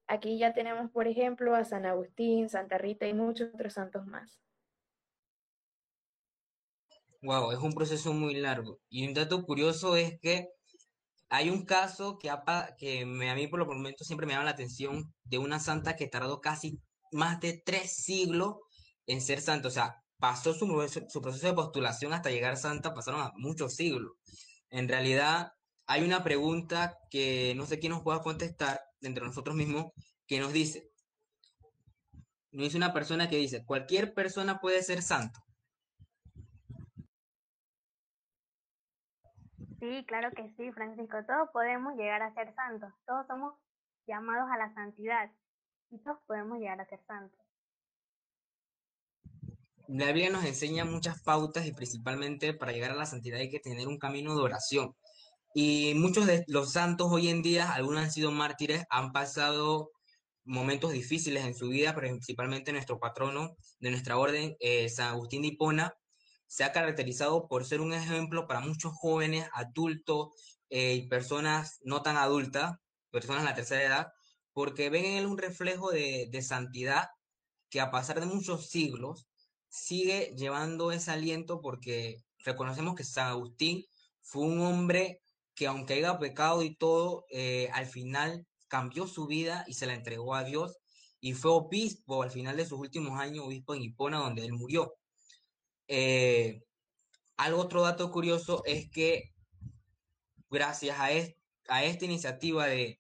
Aquí 0.06 0.38
ya 0.38 0.52
tenemos, 0.52 0.90
por 0.90 1.08
ejemplo, 1.08 1.54
a 1.54 1.64
San 1.64 1.86
Agustín, 1.86 2.48
Santa 2.48 2.78
Rita 2.78 3.06
y 3.06 3.14
muchos 3.14 3.52
otros 3.52 3.72
santos 3.72 4.06
más. 4.06 4.40
Wow, 7.22 7.52
es 7.52 7.58
un 7.60 7.72
proceso 7.72 8.12
muy 8.12 8.34
largo. 8.34 8.80
Y 8.88 9.06
un 9.06 9.14
dato 9.14 9.44
curioso 9.44 9.96
es 9.96 10.18
que 10.20 10.48
hay 11.28 11.50
un 11.50 11.64
caso 11.64 12.18
que, 12.18 12.30
que 12.78 13.06
me, 13.06 13.30
a 13.30 13.34
mí 13.34 13.46
por 13.46 13.60
lo 13.60 13.66
momento 13.66 14.04
siempre 14.04 14.26
me 14.26 14.32
llama 14.32 14.44
la 14.46 14.50
atención 14.50 15.14
de 15.24 15.38
una 15.38 15.60
santa 15.60 15.96
que 15.96 16.08
tardó 16.08 16.40
casi 16.40 16.80
más 17.12 17.40
de 17.40 17.62
tres 17.64 17.92
siglos 17.94 18.56
en 19.06 19.20
ser 19.20 19.40
santa. 19.40 19.68
O 19.68 19.70
sea, 19.70 20.02
pasó 20.18 20.52
su, 20.54 20.66
proceso 20.68 21.46
de 21.46 21.52
postulación 21.54 22.12
hasta 22.12 22.30
llegar 22.30 22.56
santa, 22.56 22.94
pasaron 22.94 23.30
muchos 23.36 23.74
siglos. 23.76 24.12
En 24.70 24.88
realidad, 24.88 25.52
hay 25.86 26.04
una 26.04 26.24
pregunta 26.24 26.98
que 27.10 27.54
no 27.56 27.66
sé 27.66 27.78
quién 27.78 27.92
nos 27.92 28.02
pueda 28.02 28.20
contestar 28.20 28.80
entre 29.00 29.24
nosotros 29.24 29.54
mismos, 29.54 29.86
que 30.26 30.40
nos 30.40 30.52
dice, 30.52 30.90
nos 32.50 32.64
dice 32.64 32.76
una 32.76 32.92
persona 32.92 33.28
que 33.28 33.36
dice, 33.36 33.64
cualquier 33.64 34.12
persona 34.12 34.58
puede 34.60 34.82
ser 34.82 35.02
santo. 35.02 35.40
Sí, 39.82 40.04
claro 40.06 40.30
que 40.30 40.48
sí, 40.56 40.70
Francisco. 40.70 41.16
Todos 41.26 41.48
podemos 41.52 41.96
llegar 41.96 42.22
a 42.22 42.32
ser 42.34 42.54
santos. 42.54 42.88
Todos 43.04 43.26
somos 43.26 43.54
llamados 44.06 44.48
a 44.48 44.56
la 44.56 44.72
santidad 44.74 45.28
y 45.90 45.98
todos 45.98 46.18
podemos 46.28 46.60
llegar 46.60 46.80
a 46.80 46.88
ser 46.88 47.00
santos. 47.04 47.40
La 49.88 50.06
Biblia 50.06 50.30
nos 50.30 50.44
enseña 50.44 50.84
muchas 50.84 51.20
pautas 51.24 51.66
y 51.66 51.72
principalmente 51.72 52.54
para 52.54 52.70
llegar 52.70 52.92
a 52.92 52.94
la 52.94 53.06
santidad 53.06 53.40
hay 53.40 53.50
que 53.50 53.58
tener 53.58 53.88
un 53.88 53.98
camino 53.98 54.36
de 54.36 54.42
oración. 54.42 54.94
Y 55.52 55.94
muchos 55.96 56.26
de 56.26 56.44
los 56.46 56.74
santos 56.74 57.08
hoy 57.10 57.28
en 57.28 57.42
día, 57.42 57.72
algunos 57.72 58.04
han 58.04 58.12
sido 58.12 58.30
mártires, 58.30 58.84
han 58.88 59.10
pasado 59.10 59.90
momentos 60.44 60.92
difíciles 60.92 61.44
en 61.44 61.56
su 61.56 61.70
vida, 61.70 61.92
principalmente 61.92 62.72
nuestro 62.72 63.00
patrono 63.00 63.56
de 63.80 63.90
nuestra 63.90 64.16
orden, 64.16 64.54
eh, 64.60 64.88
San 64.88 65.08
Agustín 65.08 65.42
de 65.42 65.48
Hipona, 65.48 65.92
se 66.52 66.64
ha 66.64 66.72
caracterizado 66.72 67.48
por 67.48 67.64
ser 67.64 67.80
un 67.80 67.94
ejemplo 67.94 68.46
para 68.46 68.60
muchos 68.60 68.92
jóvenes, 68.92 69.48
adultos 69.54 70.58
eh, 70.68 70.96
y 70.96 71.08
personas 71.08 71.78
no 71.82 72.02
tan 72.02 72.18
adultas, 72.18 72.74
personas 73.10 73.40
de 73.42 73.48
la 73.48 73.54
tercera 73.54 73.82
edad, 73.82 74.08
porque 74.52 74.90
ven 74.90 75.06
en 75.06 75.16
él 75.16 75.26
un 75.26 75.38
reflejo 75.38 75.90
de, 75.90 76.28
de 76.30 76.42
santidad 76.42 77.06
que 77.70 77.80
a 77.80 77.90
pasar 77.90 78.20
de 78.20 78.26
muchos 78.26 78.68
siglos 78.68 79.26
sigue 79.70 80.34
llevando 80.36 80.92
ese 80.92 81.10
aliento 81.10 81.62
porque 81.62 82.16
reconocemos 82.44 82.96
que 82.96 83.04
San 83.04 83.28
Agustín 83.28 83.86
fue 84.20 84.42
un 84.42 84.60
hombre 84.60 85.22
que 85.54 85.66
aunque 85.66 85.94
haya 85.94 86.18
pecado 86.18 86.62
y 86.62 86.76
todo, 86.76 87.24
eh, 87.30 87.70
al 87.72 87.86
final 87.86 88.46
cambió 88.68 89.06
su 89.06 89.26
vida 89.26 89.64
y 89.66 89.72
se 89.72 89.86
la 89.86 89.94
entregó 89.94 90.34
a 90.34 90.44
Dios 90.44 90.76
y 91.18 91.32
fue 91.32 91.50
obispo 91.50 92.22
al 92.22 92.30
final 92.30 92.58
de 92.58 92.66
sus 92.66 92.78
últimos 92.78 93.18
años, 93.18 93.46
obispo 93.46 93.74
en 93.74 93.84
Hipona, 93.84 94.18
donde 94.18 94.44
él 94.44 94.52
murió. 94.52 94.92
Eh, 95.94 96.62
algo 97.36 97.60
otro 97.60 97.82
dato 97.82 98.10
curioso 98.10 98.62
es 98.64 98.90
que 98.90 99.34
gracias 100.48 100.98
a, 100.98 101.08
a 101.68 101.84
esta 101.84 102.04
iniciativa 102.06 102.64
de, 102.66 102.98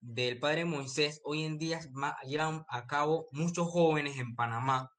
del 0.00 0.40
padre 0.40 0.64
Moisés, 0.64 1.20
hoy 1.22 1.44
en 1.44 1.58
día 1.58 1.78
llevan 2.26 2.64
a 2.68 2.86
cabo 2.88 3.28
muchos 3.30 3.68
jóvenes 3.68 4.18
en 4.18 4.34
Panamá. 4.34 4.90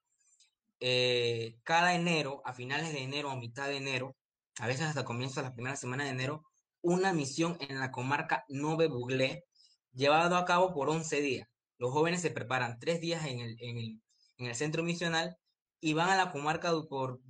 Eh, 0.80 1.58
cada 1.62 1.94
enero, 1.94 2.40
a 2.46 2.54
finales 2.54 2.94
de 2.94 3.02
enero 3.02 3.30
o 3.30 3.36
mitad 3.36 3.68
de 3.68 3.76
enero, 3.76 4.16
a 4.58 4.66
veces 4.66 4.86
hasta 4.86 5.04
comienzo 5.04 5.40
de 5.40 5.48
la 5.48 5.54
primera 5.54 5.76
semana 5.76 6.04
de 6.04 6.10
enero, 6.12 6.42
una 6.80 7.12
misión 7.12 7.58
en 7.60 7.78
la 7.78 7.90
comarca 7.90 8.46
Nove 8.48 8.88
Buglé, 8.88 9.44
llevado 9.92 10.38
a 10.38 10.46
cabo 10.46 10.72
por 10.72 10.88
11 10.88 11.20
días. 11.20 11.48
Los 11.76 11.92
jóvenes 11.92 12.22
se 12.22 12.30
preparan 12.30 12.78
tres 12.78 13.02
días 13.02 13.26
en 13.26 14.00
el 14.38 14.54
centro 14.54 14.82
misional 14.82 15.36
y 15.80 15.92
van 15.92 16.10
a 16.10 16.16
la 16.16 16.32
comarca 16.32 16.72
por 16.88 17.20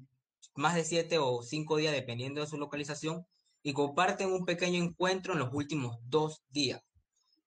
más 0.55 0.75
de 0.75 0.85
siete 0.85 1.19
o 1.19 1.43
cinco 1.43 1.77
días, 1.77 1.93
dependiendo 1.93 2.41
de 2.41 2.47
su 2.47 2.57
localización, 2.57 3.27
y 3.63 3.73
comparten 3.73 4.33
un 4.33 4.45
pequeño 4.45 4.83
encuentro 4.83 5.33
en 5.33 5.41
los 5.41 5.53
últimos 5.53 5.97
dos 6.05 6.43
días. 6.49 6.81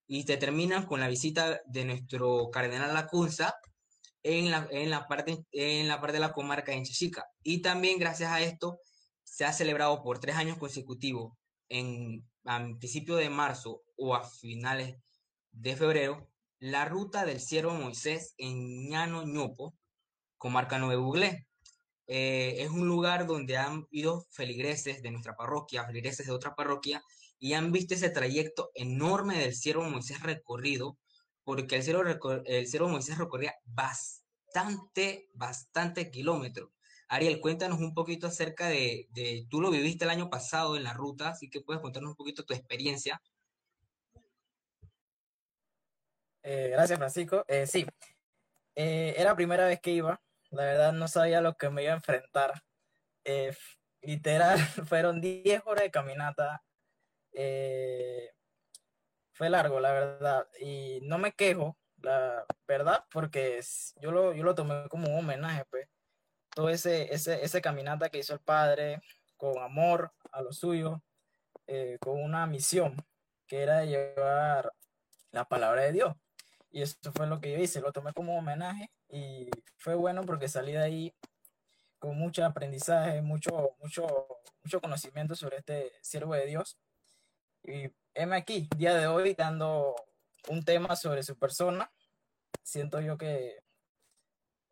Y 0.07 0.23
se 0.23 0.37
terminan 0.37 0.85
con 0.85 0.99
la 0.99 1.07
visita 1.07 1.61
de 1.65 1.85
nuestro 1.85 2.49
cardenal 2.51 2.93
Lacunza 2.93 3.53
en 4.23 4.51
la, 4.51 4.67
en 4.71 4.89
la, 4.89 5.07
parte, 5.07 5.45
en 5.51 5.87
la 5.87 6.01
parte 6.01 6.17
de 6.17 6.19
la 6.19 6.33
comarca 6.33 6.71
de 6.71 6.83
Chichica. 6.83 7.25
Y 7.43 7.61
también 7.61 7.99
gracias 7.99 8.31
a 8.31 8.41
esto 8.41 8.79
se 9.23 9.45
ha 9.45 9.53
celebrado 9.53 10.01
por 10.03 10.19
tres 10.19 10.35
años 10.35 10.57
consecutivos 10.57 11.33
en, 11.69 12.27
a 12.45 12.59
principios 12.79 13.19
de 13.19 13.29
marzo 13.29 13.83
o 13.95 14.15
a 14.15 14.23
finales 14.23 14.97
de 15.51 15.75
febrero, 15.75 16.27
la 16.59 16.85
ruta 16.85 17.25
del 17.25 17.39
siervo 17.39 17.73
Moisés 17.73 18.33
en 18.37 18.89
Ñano 18.89 19.23
Ñopo, 19.23 19.75
comarca 20.39 20.79
Nueve 20.79 20.95
Buglé. 20.95 21.45
Eh, 22.07 22.63
es 22.63 22.71
un 22.71 22.87
lugar 22.87 23.27
donde 23.27 23.57
han 23.57 23.85
ido 23.91 24.25
feligreses 24.31 25.03
de 25.03 25.11
nuestra 25.11 25.35
parroquia, 25.35 25.85
feligreses 25.85 26.25
de 26.25 26.31
otra 26.31 26.55
parroquia, 26.55 27.03
y 27.37 27.53
han 27.53 27.71
visto 27.71 27.93
ese 27.93 28.09
trayecto 28.09 28.71
enorme 28.73 29.37
del 29.37 29.53
siervo 29.53 29.83
Moisés 29.83 30.23
recorrido, 30.23 30.97
porque 31.43 31.75
el 31.75 31.83
siervo, 31.83 32.03
siervo 32.65 32.89
Moisés 32.89 33.19
recorría 33.19 33.53
bastante, 33.65 35.29
bastante 35.33 36.09
kilómetros. 36.09 36.71
Ariel, 37.09 37.39
cuéntanos 37.41 37.79
un 37.79 37.93
poquito 37.93 38.25
acerca 38.25 38.67
de, 38.69 39.07
tú 39.49 39.61
lo 39.61 39.69
viviste 39.69 40.05
el 40.05 40.11
año 40.11 40.31
pasado 40.31 40.77
en 40.77 40.83
la 40.83 40.93
ruta, 40.93 41.29
así 41.29 41.47
que 41.47 41.61
puedes 41.61 41.81
contarnos 41.81 42.11
un 42.11 42.17
poquito 42.17 42.43
tu 42.43 42.55
experiencia. 42.55 43.21
Eh, 46.41 46.69
gracias, 46.71 46.97
Francisco. 46.97 47.45
Eh, 47.47 47.67
sí, 47.67 47.85
era 48.73 49.25
la 49.25 49.35
primera 49.35 49.67
vez 49.67 49.79
que 49.79 49.91
iba. 49.91 50.19
La 50.51 50.63
verdad 50.65 50.93
no 50.93 51.07
sabía 51.07 51.41
lo 51.41 51.55
que 51.55 51.69
me 51.69 51.83
iba 51.83 51.93
a 51.93 51.97
enfrentar. 51.97 52.63
literal, 54.01 54.57
fueron 54.87 55.21
10 55.21 55.61
horas 55.65 55.83
de 55.83 55.91
caminata. 55.91 56.63
fue 59.33 59.49
largo, 59.49 59.79
la 59.79 59.91
verdad. 59.93 60.47
Y 60.59 60.99
no 61.03 61.17
me 61.17 61.33
quejo, 61.33 61.77
la 62.01 62.45
verdad, 62.67 63.05
porque 63.11 63.61
yo 64.01 64.11
lo, 64.11 64.33
yo 64.33 64.43
lo 64.43 64.55
tomé 64.55 64.87
como 64.89 65.09
un 65.09 65.19
homenaje, 65.19 65.65
pues 65.69 65.87
todo 66.49 66.69
ese, 66.69 67.13
ese, 67.13 67.43
ese 67.43 67.61
caminata 67.61 68.09
que 68.09 68.19
hizo 68.19 68.33
el 68.33 68.39
padre 68.39 69.01
con 69.37 69.57
amor 69.59 70.13
a 70.31 70.41
lo 70.41 70.51
suyo, 70.51 71.01
eh, 71.67 71.97
con 72.01 72.21
una 72.21 72.45
misión 72.47 72.97
que 73.47 73.61
era 73.63 73.85
llevar 73.85 74.73
la 75.31 75.45
palabra 75.45 75.83
de 75.83 75.93
Dios. 75.93 76.15
Y 76.71 76.81
eso 76.81 77.11
fue 77.13 77.27
lo 77.27 77.41
que 77.41 77.51
yo 77.51 77.57
hice, 77.57 77.81
lo 77.81 77.91
tomé 77.91 78.13
como 78.13 78.37
homenaje 78.37 78.91
y 79.09 79.49
fue 79.77 79.95
bueno 79.95 80.23
porque 80.23 80.47
salí 80.47 80.73
de 80.73 80.83
ahí 80.83 81.15
con 81.97 82.17
mucho 82.17 82.45
aprendizaje, 82.45 83.21
mucho, 83.21 83.75
mucho, 83.79 84.27
mucho 84.63 84.79
conocimiento 84.79 85.35
sobre 85.35 85.57
este 85.57 85.91
siervo 86.01 86.33
de 86.35 86.45
Dios. 86.45 86.77
Y 87.63 87.91
heme 88.13 88.37
aquí, 88.37 88.69
día 88.77 88.95
de 88.95 89.07
hoy, 89.07 89.33
dando 89.33 89.95
un 90.47 90.63
tema 90.63 90.95
sobre 90.95 91.23
su 91.23 91.37
persona. 91.37 91.91
Siento 92.63 93.01
yo 93.01 93.17
que 93.17 93.63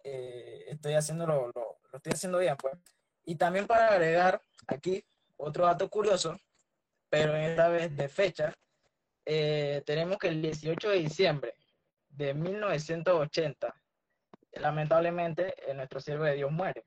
eh, 0.03 0.65
estoy 0.67 0.93
haciendo 0.93 1.25
lo, 1.25 1.47
lo, 1.47 1.79
estoy 1.93 2.13
haciendo 2.13 2.37
bien, 2.37 2.55
pues. 2.57 2.75
Y 3.25 3.35
también 3.35 3.67
para 3.67 3.89
agregar 3.89 4.41
aquí 4.67 5.03
otro 5.35 5.65
dato 5.65 5.89
curioso, 5.89 6.37
pero 7.09 7.35
esta 7.35 7.67
vez 7.67 7.95
de 7.95 8.07
fecha, 8.07 8.53
eh, 9.25 9.83
tenemos 9.85 10.17
que 10.17 10.29
el 10.29 10.41
18 10.41 10.89
de 10.89 10.99
diciembre 10.99 11.53
de 12.17 12.33
1980, 12.33 13.73
lamentablemente, 14.53 15.53
nuestro 15.75 15.99
siervo 15.99 16.23
de 16.23 16.33
Dios 16.33 16.51
muere. 16.51 16.83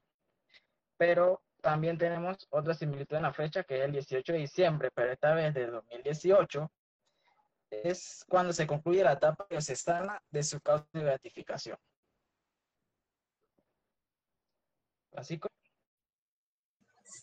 Pero 0.97 1.43
también 1.61 1.97
tenemos 1.97 2.49
otra 2.51 2.75
similitud 2.75 3.17
en 3.17 3.23
la 3.23 3.33
fecha, 3.33 3.63
que 3.63 3.79
es 3.79 3.83
el 3.85 3.93
18 3.93 4.33
de 4.33 4.39
diciembre, 4.39 4.91
pero 4.93 5.13
esta 5.13 5.35
vez 5.35 5.55
de 5.55 5.67
2018, 5.67 6.71
es 7.71 8.25
cuando 8.29 8.53
se 8.53 8.67
concluye 8.67 9.05
la 9.05 9.13
etapa 9.13 9.47
diocesana 9.49 10.21
de 10.31 10.43
su 10.43 10.61
causa 10.61 10.89
de 10.93 11.05
beatificación. 11.05 11.79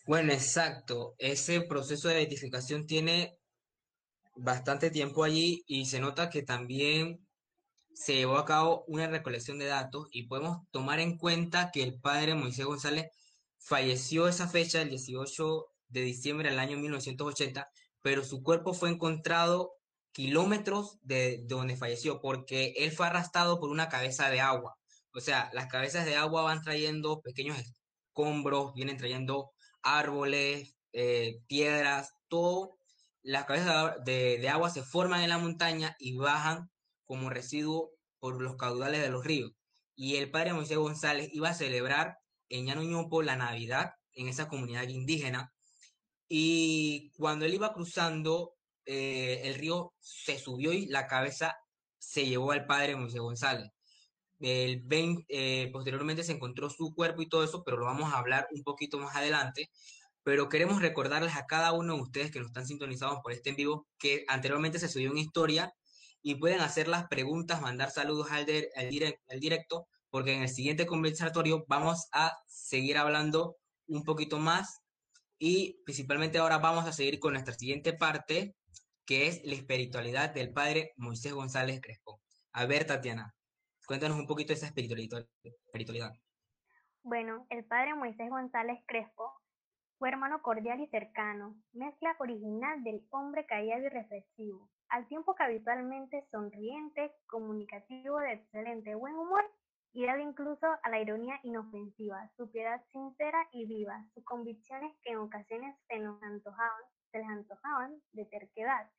Bueno, 0.06 0.32
exacto. 0.32 1.14
Ese 1.18 1.60
proceso 1.62 2.08
de 2.08 2.22
identificación 2.22 2.86
tiene 2.86 3.38
bastante 4.34 4.90
tiempo 4.90 5.24
allí 5.24 5.62
y 5.66 5.84
se 5.84 6.00
nota 6.00 6.30
que 6.30 6.42
también 6.42 7.27
se 7.98 8.14
llevó 8.14 8.38
a 8.38 8.44
cabo 8.44 8.84
una 8.86 9.08
recolección 9.08 9.58
de 9.58 9.66
datos 9.66 10.06
y 10.12 10.28
podemos 10.28 10.58
tomar 10.70 11.00
en 11.00 11.18
cuenta 11.18 11.70
que 11.72 11.82
el 11.82 11.98
padre 11.98 12.36
Moisés 12.36 12.64
González 12.64 13.10
falleció 13.58 14.28
esa 14.28 14.46
fecha, 14.46 14.80
el 14.80 14.90
18 14.90 15.66
de 15.88 16.02
diciembre 16.02 16.48
del 16.48 16.60
año 16.60 16.78
1980, 16.78 17.68
pero 18.00 18.22
su 18.22 18.44
cuerpo 18.44 18.72
fue 18.72 18.90
encontrado 18.90 19.72
kilómetros 20.12 20.98
de, 21.02 21.38
de 21.38 21.46
donde 21.48 21.76
falleció 21.76 22.20
porque 22.20 22.72
él 22.76 22.92
fue 22.92 23.08
arrastrado 23.08 23.58
por 23.58 23.70
una 23.70 23.88
cabeza 23.88 24.30
de 24.30 24.40
agua. 24.40 24.76
O 25.12 25.20
sea, 25.20 25.50
las 25.52 25.66
cabezas 25.66 26.06
de 26.06 26.14
agua 26.14 26.42
van 26.42 26.62
trayendo 26.62 27.20
pequeños 27.20 27.58
escombros, 27.58 28.74
vienen 28.74 28.96
trayendo 28.96 29.50
árboles, 29.82 30.76
eh, 30.92 31.40
piedras, 31.48 32.12
todo. 32.28 32.78
Las 33.22 33.44
cabezas 33.46 33.96
de, 34.04 34.48
agua 34.48 34.70
se 34.70 34.84
forman 34.84 35.22
en 35.22 35.30
la 35.30 35.38
montaña 35.38 35.96
y 35.98 36.16
bajan 36.16 36.70
como 37.08 37.30
residuo 37.30 37.90
por 38.20 38.40
los 38.40 38.56
caudales 38.56 39.02
de 39.02 39.10
los 39.10 39.24
ríos. 39.24 39.52
Y 39.96 40.16
el 40.16 40.30
padre 40.30 40.52
Moisés 40.52 40.76
González 40.78 41.28
iba 41.32 41.48
a 41.48 41.54
celebrar 41.54 42.18
en 42.48 42.66
Ñanuñopo 42.66 43.22
la 43.22 43.36
Navidad 43.36 43.90
en 44.12 44.28
esa 44.28 44.48
comunidad 44.48 44.86
indígena. 44.88 45.52
Y 46.28 47.10
cuando 47.16 47.46
él 47.46 47.54
iba 47.54 47.72
cruzando, 47.72 48.54
eh, 48.84 49.40
el 49.44 49.54
río 49.54 49.94
se 49.98 50.38
subió 50.38 50.72
y 50.72 50.86
la 50.86 51.06
cabeza 51.06 51.56
se 51.98 52.26
llevó 52.26 52.52
al 52.52 52.66
padre 52.66 52.96
Moisés 52.96 53.20
González. 53.20 53.70
El 54.40 54.86
eh, 55.28 55.70
posteriormente 55.72 56.22
se 56.22 56.32
encontró 56.32 56.70
su 56.70 56.94
cuerpo 56.94 57.22
y 57.22 57.28
todo 57.28 57.42
eso, 57.42 57.64
pero 57.64 57.78
lo 57.78 57.86
vamos 57.86 58.12
a 58.12 58.18
hablar 58.18 58.46
un 58.52 58.62
poquito 58.62 58.98
más 58.98 59.16
adelante. 59.16 59.70
pero 60.24 60.48
queremos 60.50 60.82
recordarles 60.82 61.36
a 61.36 61.46
cada 61.46 61.72
uno 61.72 61.96
de 61.96 62.02
ustedes 62.02 62.30
que 62.30 62.38
nos 62.40 62.48
están 62.48 62.66
sintonizados 62.66 63.20
por 63.22 63.32
este 63.32 63.50
en 63.50 63.56
vivo 63.56 63.86
que 63.98 64.24
anteriormente 64.28 64.78
se 64.78 64.88
subió 64.88 65.10
una 65.10 65.20
historia 65.20 65.72
y 66.22 66.34
pueden 66.36 66.60
hacer 66.60 66.88
las 66.88 67.08
preguntas, 67.08 67.60
mandar 67.60 67.90
saludos 67.90 68.30
al, 68.30 68.46
al 68.76 69.40
directo, 69.40 69.88
porque 70.10 70.34
en 70.34 70.42
el 70.42 70.48
siguiente 70.48 70.86
conversatorio 70.86 71.64
vamos 71.68 72.08
a 72.12 72.36
seguir 72.46 72.98
hablando 72.98 73.56
un 73.86 74.04
poquito 74.04 74.38
más 74.38 74.82
y 75.38 75.80
principalmente 75.84 76.38
ahora 76.38 76.58
vamos 76.58 76.86
a 76.86 76.92
seguir 76.92 77.20
con 77.20 77.32
nuestra 77.32 77.54
siguiente 77.54 77.92
parte, 77.92 78.56
que 79.06 79.28
es 79.28 79.44
la 79.44 79.54
espiritualidad 79.54 80.34
del 80.34 80.52
padre 80.52 80.92
Moisés 80.96 81.32
González 81.32 81.80
Crespo. 81.80 82.20
A 82.52 82.66
ver, 82.66 82.86
Tatiana, 82.86 83.34
cuéntanos 83.86 84.18
un 84.18 84.26
poquito 84.26 84.48
de 84.48 84.54
esa 84.54 84.66
espiritualidad. 84.66 86.12
Bueno, 87.02 87.46
el 87.50 87.64
padre 87.64 87.94
Moisés 87.94 88.28
González 88.28 88.78
Crespo 88.86 89.32
fue 89.98 90.10
hermano 90.10 90.42
cordial 90.42 90.80
y 90.80 90.88
cercano, 90.88 91.56
mezcla 91.72 92.14
original 92.18 92.82
del 92.84 93.06
hombre 93.10 93.46
callado 93.46 93.86
y 93.86 93.88
reflexivo, 93.88 94.68
al 94.90 95.06
tiempo 95.08 95.34
que 95.34 95.42
habitualmente 95.42 96.26
sonriente, 96.30 97.12
comunicativo, 97.26 98.18
de 98.18 98.34
excelente 98.34 98.94
buen 98.94 99.14
humor 99.14 99.44
y 99.92 100.06
dado 100.06 100.20
incluso 100.20 100.66
a 100.82 100.90
la 100.90 101.00
ironía 101.00 101.40
inofensiva, 101.42 102.30
su 102.36 102.50
piedad 102.50 102.82
sincera 102.92 103.48
y 103.52 103.66
viva, 103.66 104.04
sus 104.14 104.24
convicciones 104.24 104.94
que 105.02 105.12
en 105.12 105.18
ocasiones 105.18 105.76
se 105.88 105.98
nos 105.98 106.22
antojaban, 106.22 106.82
les 107.12 107.26
antojaban 107.26 108.00
de 108.12 108.24
terquedad, 108.26 108.90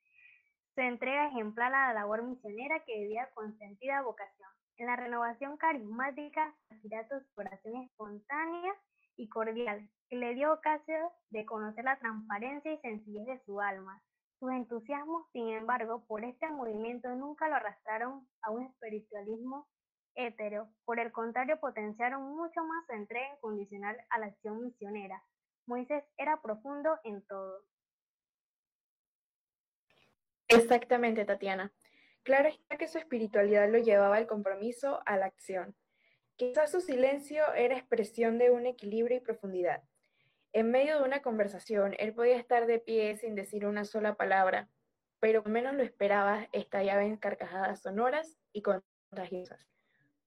su 0.74 0.80
entrega 0.80 1.26
ejemplar 1.26 1.74
a 1.74 1.88
la 1.88 2.00
labor 2.00 2.22
misionera 2.22 2.84
que 2.84 2.98
vivía 2.98 3.28
con 3.34 3.56
sentida 3.58 4.02
vocación. 4.02 4.48
En 4.76 4.86
la 4.86 4.96
renovación 4.96 5.56
carismática, 5.56 6.54
su 6.68 7.40
oración 7.40 7.82
espontánea 7.82 8.72
y 9.16 9.28
cordial, 9.28 9.88
que 10.08 10.16
le 10.16 10.34
dio 10.34 10.52
ocasión 10.52 11.08
de 11.30 11.44
conocer 11.44 11.84
la 11.84 11.98
transparencia 11.98 12.72
y 12.72 12.78
sencillez 12.78 13.26
de 13.26 13.44
su 13.44 13.60
alma. 13.60 14.00
Sus 14.40 14.50
entusiasmos, 14.52 15.30
sin 15.32 15.50
embargo, 15.50 16.06
por 16.06 16.24
este 16.24 16.50
movimiento 16.50 17.14
nunca 17.14 17.46
lo 17.48 17.56
arrastraron 17.56 18.26
a 18.40 18.50
un 18.50 18.64
espiritualismo 18.64 19.68
hetero, 20.14 20.70
por 20.86 20.98
el 20.98 21.12
contrario 21.12 21.60
potenciaron 21.60 22.22
mucho 22.22 22.64
más 22.64 22.86
su 22.86 22.94
entrega 22.94 23.34
incondicional 23.36 23.98
a 24.08 24.18
la 24.18 24.26
acción 24.26 24.62
misionera. 24.62 25.22
Moisés 25.66 26.04
era 26.16 26.40
profundo 26.40 26.98
en 27.04 27.24
todo. 27.26 27.64
Exactamente, 30.48 31.26
Tatiana. 31.26 31.72
Claro 32.22 32.48
está 32.48 32.78
que 32.78 32.88
su 32.88 32.96
espiritualidad 32.96 33.70
lo 33.70 33.78
llevaba 33.78 34.16
al 34.16 34.26
compromiso, 34.26 35.00
a 35.04 35.18
la 35.18 35.26
acción. 35.26 35.76
Quizás 36.36 36.70
su 36.70 36.80
silencio 36.80 37.52
era 37.52 37.76
expresión 37.76 38.38
de 38.38 38.50
un 38.50 38.66
equilibrio 38.66 39.18
y 39.18 39.20
profundidad. 39.20 39.82
En 40.52 40.72
medio 40.72 40.98
de 40.98 41.04
una 41.04 41.22
conversación, 41.22 41.94
él 41.98 42.12
podía 42.12 42.36
estar 42.36 42.66
de 42.66 42.80
pie 42.80 43.14
sin 43.16 43.36
decir 43.36 43.66
una 43.66 43.84
sola 43.84 44.16
palabra, 44.16 44.68
pero 45.20 45.44
menos 45.44 45.74
lo 45.74 45.84
esperaba, 45.84 46.48
estallaba 46.50 47.04
en 47.04 47.16
carcajadas 47.16 47.82
sonoras 47.82 48.36
y 48.52 48.62
contagiosas. 48.62 49.68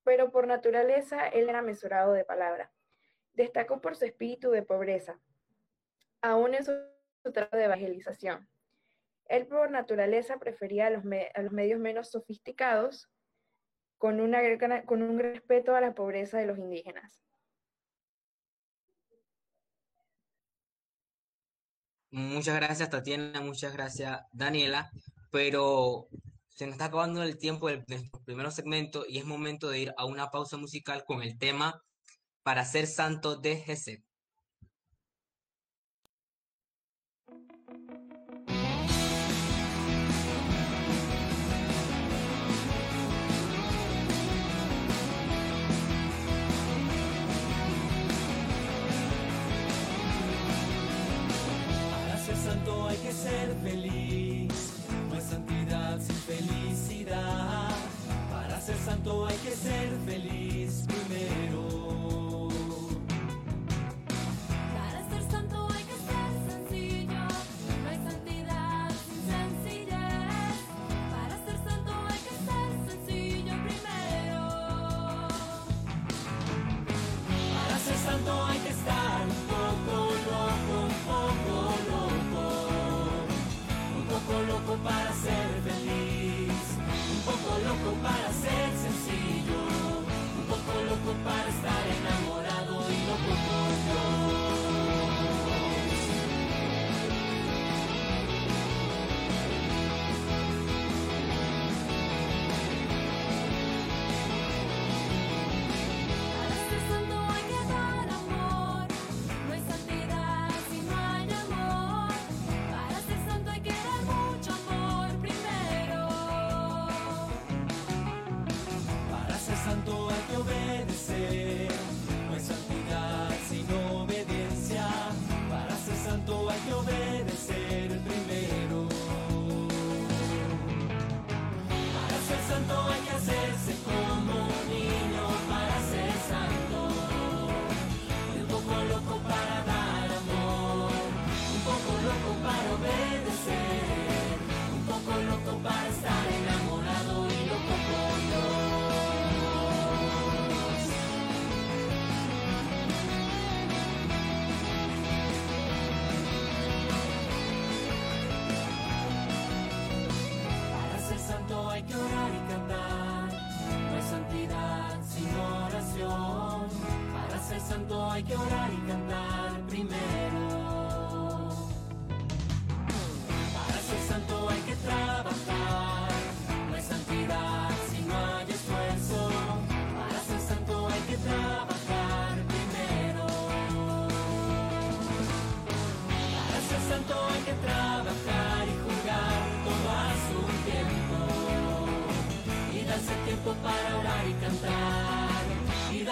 Pero 0.05 0.31
por 0.31 0.47
naturaleza, 0.47 1.27
él 1.27 1.49
era 1.49 1.61
mesurado 1.61 2.13
de 2.13 2.23
palabra. 2.23 2.71
Destacó 3.33 3.81
por 3.81 3.97
su 3.97 4.05
espíritu 4.05 4.51
de 4.51 4.63
pobreza, 4.63 5.19
aún 6.21 6.55
en 6.55 6.63
su 6.63 6.73
trabajo 7.33 7.57
de 7.57 7.65
evangelización. 7.65 8.47
Él 9.25 9.45
por 9.47 9.71
naturaleza 9.71 10.37
prefería 10.37 10.87
a 10.87 10.89
los, 10.89 11.03
medios 11.03 11.79
menos 11.79 12.11
sofisticados, 12.11 13.09
con 13.97 14.21
un 14.21 15.19
respeto 15.19 15.75
a 15.75 15.81
la 15.81 15.95
pobreza 15.95 16.37
de 16.37 16.45
los 16.45 16.57
indígenas. 16.57 17.23
Muchas 22.13 22.55
gracias 22.57 22.91
Tatiana, 22.91 23.41
muchas 23.41 23.73
gracias 23.73 24.21
Daniela, 24.31 24.91
pero 25.31 26.09
se 26.47 26.67
nos 26.67 26.73
está 26.73 26.85
acabando 26.85 27.23
el 27.23 27.39
tiempo 27.39 27.67
de 27.69 27.83
nuestro 27.87 28.21
primer 28.23 28.51
segmento 28.51 29.03
y 29.09 29.17
es 29.17 29.25
momento 29.25 29.67
de 29.67 29.79
ir 29.79 29.93
a 29.97 30.05
una 30.05 30.29
pausa 30.29 30.57
musical 30.57 31.05
con 31.07 31.23
el 31.23 31.39
tema 31.39 31.81
Para 32.43 32.65
ser 32.65 32.85
santo 32.85 33.37
de 33.37 33.55
Jesús. 33.55 33.97
Feliz, 53.63 54.73
no 55.09 55.15
hay 55.15 55.21
santidad 55.21 55.99
sin 55.99 56.15
felicidad. 56.15 57.69
Para 58.29 58.59
ser 58.61 58.77
santo 58.77 59.25
hay 59.25 59.37
que 59.37 59.51
ser 59.51 59.89
feliz 60.05 60.85
primero. 60.87 61.62
Para 84.77 85.13
orar 85.13 85.63
y 86.33 86.49
cantar 87.65 89.19
y 89.19 89.22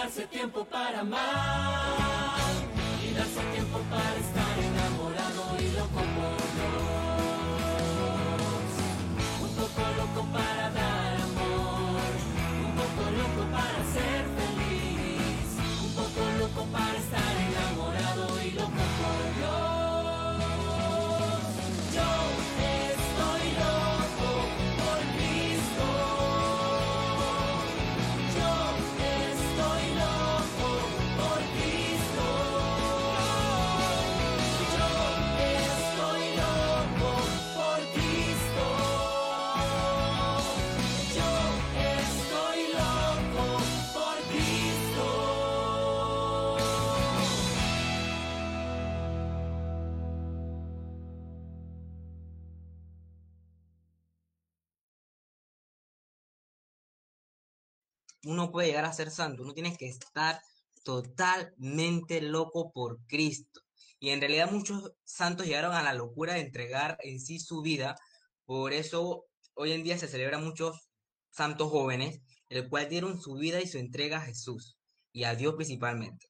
darse 0.02 0.26
tiempo 0.26 0.64
para 0.64 0.98
amar 0.98 1.20
y 3.04 3.14
darse 3.14 3.40
tiempo 3.54 3.78
para 3.88 4.16
estar 4.16 4.58
enamorado 4.58 5.11
uno 58.32 58.50
puede 58.50 58.68
llegar 58.68 58.84
a 58.84 58.92
ser 58.92 59.10
santo, 59.10 59.42
uno 59.42 59.52
tiene 59.52 59.76
que 59.76 59.86
estar 59.86 60.40
totalmente 60.84 62.20
loco 62.20 62.72
por 62.72 62.98
Cristo. 63.06 63.60
Y 64.00 64.10
en 64.10 64.20
realidad 64.20 64.50
muchos 64.50 64.92
santos 65.04 65.46
llegaron 65.46 65.74
a 65.74 65.82
la 65.82 65.94
locura 65.94 66.34
de 66.34 66.40
entregar 66.40 66.98
en 67.02 67.20
sí 67.20 67.38
su 67.38 67.62
vida. 67.62 67.94
Por 68.44 68.72
eso 68.72 69.26
hoy 69.54 69.72
en 69.72 69.84
día 69.84 69.98
se 69.98 70.08
celebran 70.08 70.44
muchos 70.44 70.88
santos 71.30 71.70
jóvenes, 71.70 72.20
el 72.48 72.68
cual 72.68 72.88
dieron 72.88 73.20
su 73.20 73.34
vida 73.34 73.60
y 73.60 73.68
su 73.68 73.78
entrega 73.78 74.18
a 74.18 74.26
Jesús 74.26 74.76
y 75.12 75.24
a 75.24 75.34
Dios 75.34 75.54
principalmente. 75.54 76.26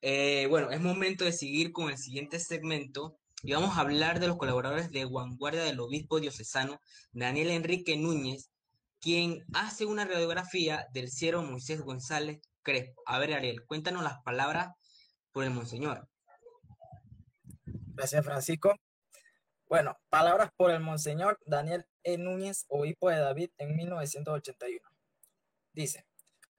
Eh, 0.00 0.46
bueno, 0.48 0.70
es 0.70 0.80
momento 0.80 1.24
de 1.24 1.32
seguir 1.32 1.72
con 1.72 1.90
el 1.90 1.98
siguiente 1.98 2.38
segmento 2.38 3.18
y 3.42 3.52
vamos 3.52 3.76
a 3.76 3.80
hablar 3.80 4.20
de 4.20 4.28
los 4.28 4.36
colaboradores 4.36 4.90
de 4.90 5.04
vanguardia 5.04 5.62
del 5.62 5.80
obispo 5.80 6.20
diocesano 6.20 6.80
Daniel 7.12 7.50
Enrique 7.50 7.96
Núñez, 7.96 8.50
quien 9.00 9.44
hace 9.54 9.86
una 9.86 10.04
radiografía 10.04 10.86
del 10.92 11.10
cielo 11.10 11.42
Moisés 11.42 11.82
González 11.82 12.40
Crespo. 12.62 13.02
A 13.06 13.18
ver, 13.18 13.34
Ariel, 13.34 13.64
cuéntanos 13.66 14.02
las 14.02 14.20
palabras 14.22 14.74
por 15.32 15.44
el 15.44 15.50
monseñor. 15.50 16.08
Gracias, 17.94 18.24
Francisco. 18.24 18.74
Bueno, 19.66 19.96
palabras 20.08 20.50
por 20.56 20.70
el 20.70 20.80
Monseñor 20.80 21.38
Daniel 21.44 21.84
E. 22.02 22.16
Núñez, 22.16 22.64
obispo 22.68 23.10
de 23.10 23.18
David 23.18 23.50
en 23.58 23.76
1981. 23.76 24.80
Dice, 25.72 26.06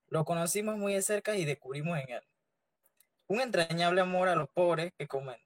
lo 0.07 0.25
conocimos 0.25 0.77
muy 0.77 0.93
de 0.93 1.01
cerca 1.01 1.35
y 1.35 1.45
descubrimos 1.45 1.97
en 1.97 2.09
él 2.09 2.29
un 3.29 3.41
entrañable 3.41 4.01
amor 4.01 4.27
a 4.27 4.35
los 4.35 4.49
pobres 4.49 4.91
que 4.97 5.07
comen, 5.07 5.37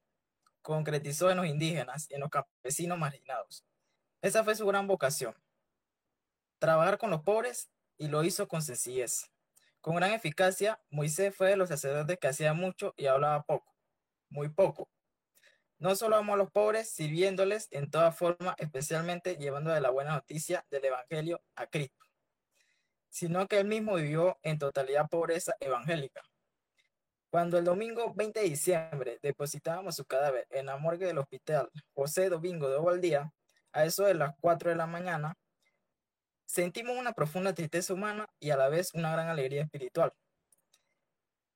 concretizó 0.62 1.30
en 1.30 1.38
los 1.38 1.46
indígenas 1.46 2.08
y 2.10 2.16
en 2.16 2.22
los 2.22 2.30
campesinos 2.30 2.98
marginados. 2.98 3.66
Esa 4.22 4.44
fue 4.46 4.56
su 4.56 4.66
gran 4.66 4.88
vocación, 4.88 5.36
trabajar 6.64 6.98
con 6.98 7.10
los 7.10 7.24
pobres 7.24 7.70
y 7.98 8.08
lo 8.08 8.24
hizo 8.24 8.48
con 8.48 8.62
sencillez. 8.62 9.30
Con 9.82 9.98
gran 9.98 10.12
eficacia, 10.12 10.82
Moisés 10.90 11.36
fue 11.36 11.50
de 11.50 11.58
los 11.58 11.68
sacerdotes 11.68 12.18
que 12.18 12.30
hacía 12.30 12.54
mucho 12.54 12.94
y 12.96 13.08
hablaba 13.08 13.44
poco, 13.44 13.76
muy 14.30 14.48
poco. 14.48 14.90
No 15.78 15.94
solo 15.98 16.16
amó 16.16 16.36
a 16.36 16.38
los 16.38 16.52
pobres, 16.52 16.90
sirviéndoles 16.90 17.68
en 17.72 17.92
toda 17.92 18.14
forma, 18.14 18.56
especialmente 18.58 19.36
llevando 19.36 19.72
de 19.72 19.82
la 19.82 19.90
buena 19.90 20.14
noticia 20.14 20.66
del 20.72 20.86
Evangelio 20.86 21.44
a 21.58 21.68
Cristo, 21.68 22.06
sino 23.10 23.46
que 23.50 23.60
él 23.60 23.68
mismo 23.68 23.96
vivió 23.96 24.40
en 24.42 24.58
totalidad 24.58 25.10
pobreza 25.10 25.58
evangélica. 25.60 26.22
Cuando 27.30 27.58
el 27.58 27.66
domingo 27.66 28.14
20 28.16 28.40
de 28.40 28.46
diciembre 28.48 29.20
depositábamos 29.22 29.98
su 29.98 30.06
cadáver 30.06 30.48
en 30.50 30.68
la 30.68 30.78
morgue 30.78 31.08
del 31.08 31.18
hospital 31.18 31.70
José 31.94 32.30
Domingo 32.30 32.70
de 32.70 32.78
Ovaldía, 32.78 33.34
a 33.74 33.84
eso 33.84 34.06
de 34.06 34.14
las 34.14 34.34
4 34.40 34.70
de 34.70 34.78
la 34.78 34.88
mañana, 34.88 35.36
sentimos 36.46 36.98
una 36.98 37.14
profunda 37.14 37.54
tristeza 37.54 37.94
humana 37.94 38.30
y 38.40 38.52
a 38.52 38.58
la 38.58 38.70
vez 38.70 38.94
una 38.94 39.12
gran 39.12 39.28
alegría 39.28 39.64
espiritual. 39.64 40.14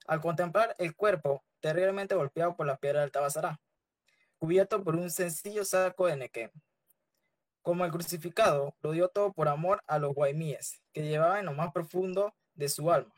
Al 0.06 0.21
contemplar 0.21 0.76
el 0.80 0.95
cuerpo 0.95 1.43
terriblemente 1.60 2.15
golpeado 2.15 2.56
por 2.56 2.65
la 2.65 2.78
piedra 2.78 3.02
del 3.02 3.12
Tabasará, 3.12 3.60
cubierto 4.38 4.84
por 4.84 4.95
un 4.95 5.10
sencillo 5.10 5.65
saco 5.65 6.08
de 6.08 6.15
nequén. 6.15 6.52
Como 7.62 7.84
el 7.84 7.91
crucificado, 7.91 8.76
lo 8.82 8.91
dio 8.91 9.10
todo 9.10 9.34
por 9.34 9.50
amor 9.50 9.84
a 9.88 10.00
los 10.00 10.13
guaymíes, 10.13 10.82
que 10.93 11.04
llevaba 11.04 11.39
en 11.39 11.45
lo 11.45 11.54
más 11.54 11.73
profundo 11.73 12.34
de 12.54 12.69
su 12.69 12.91
alma. 12.91 13.13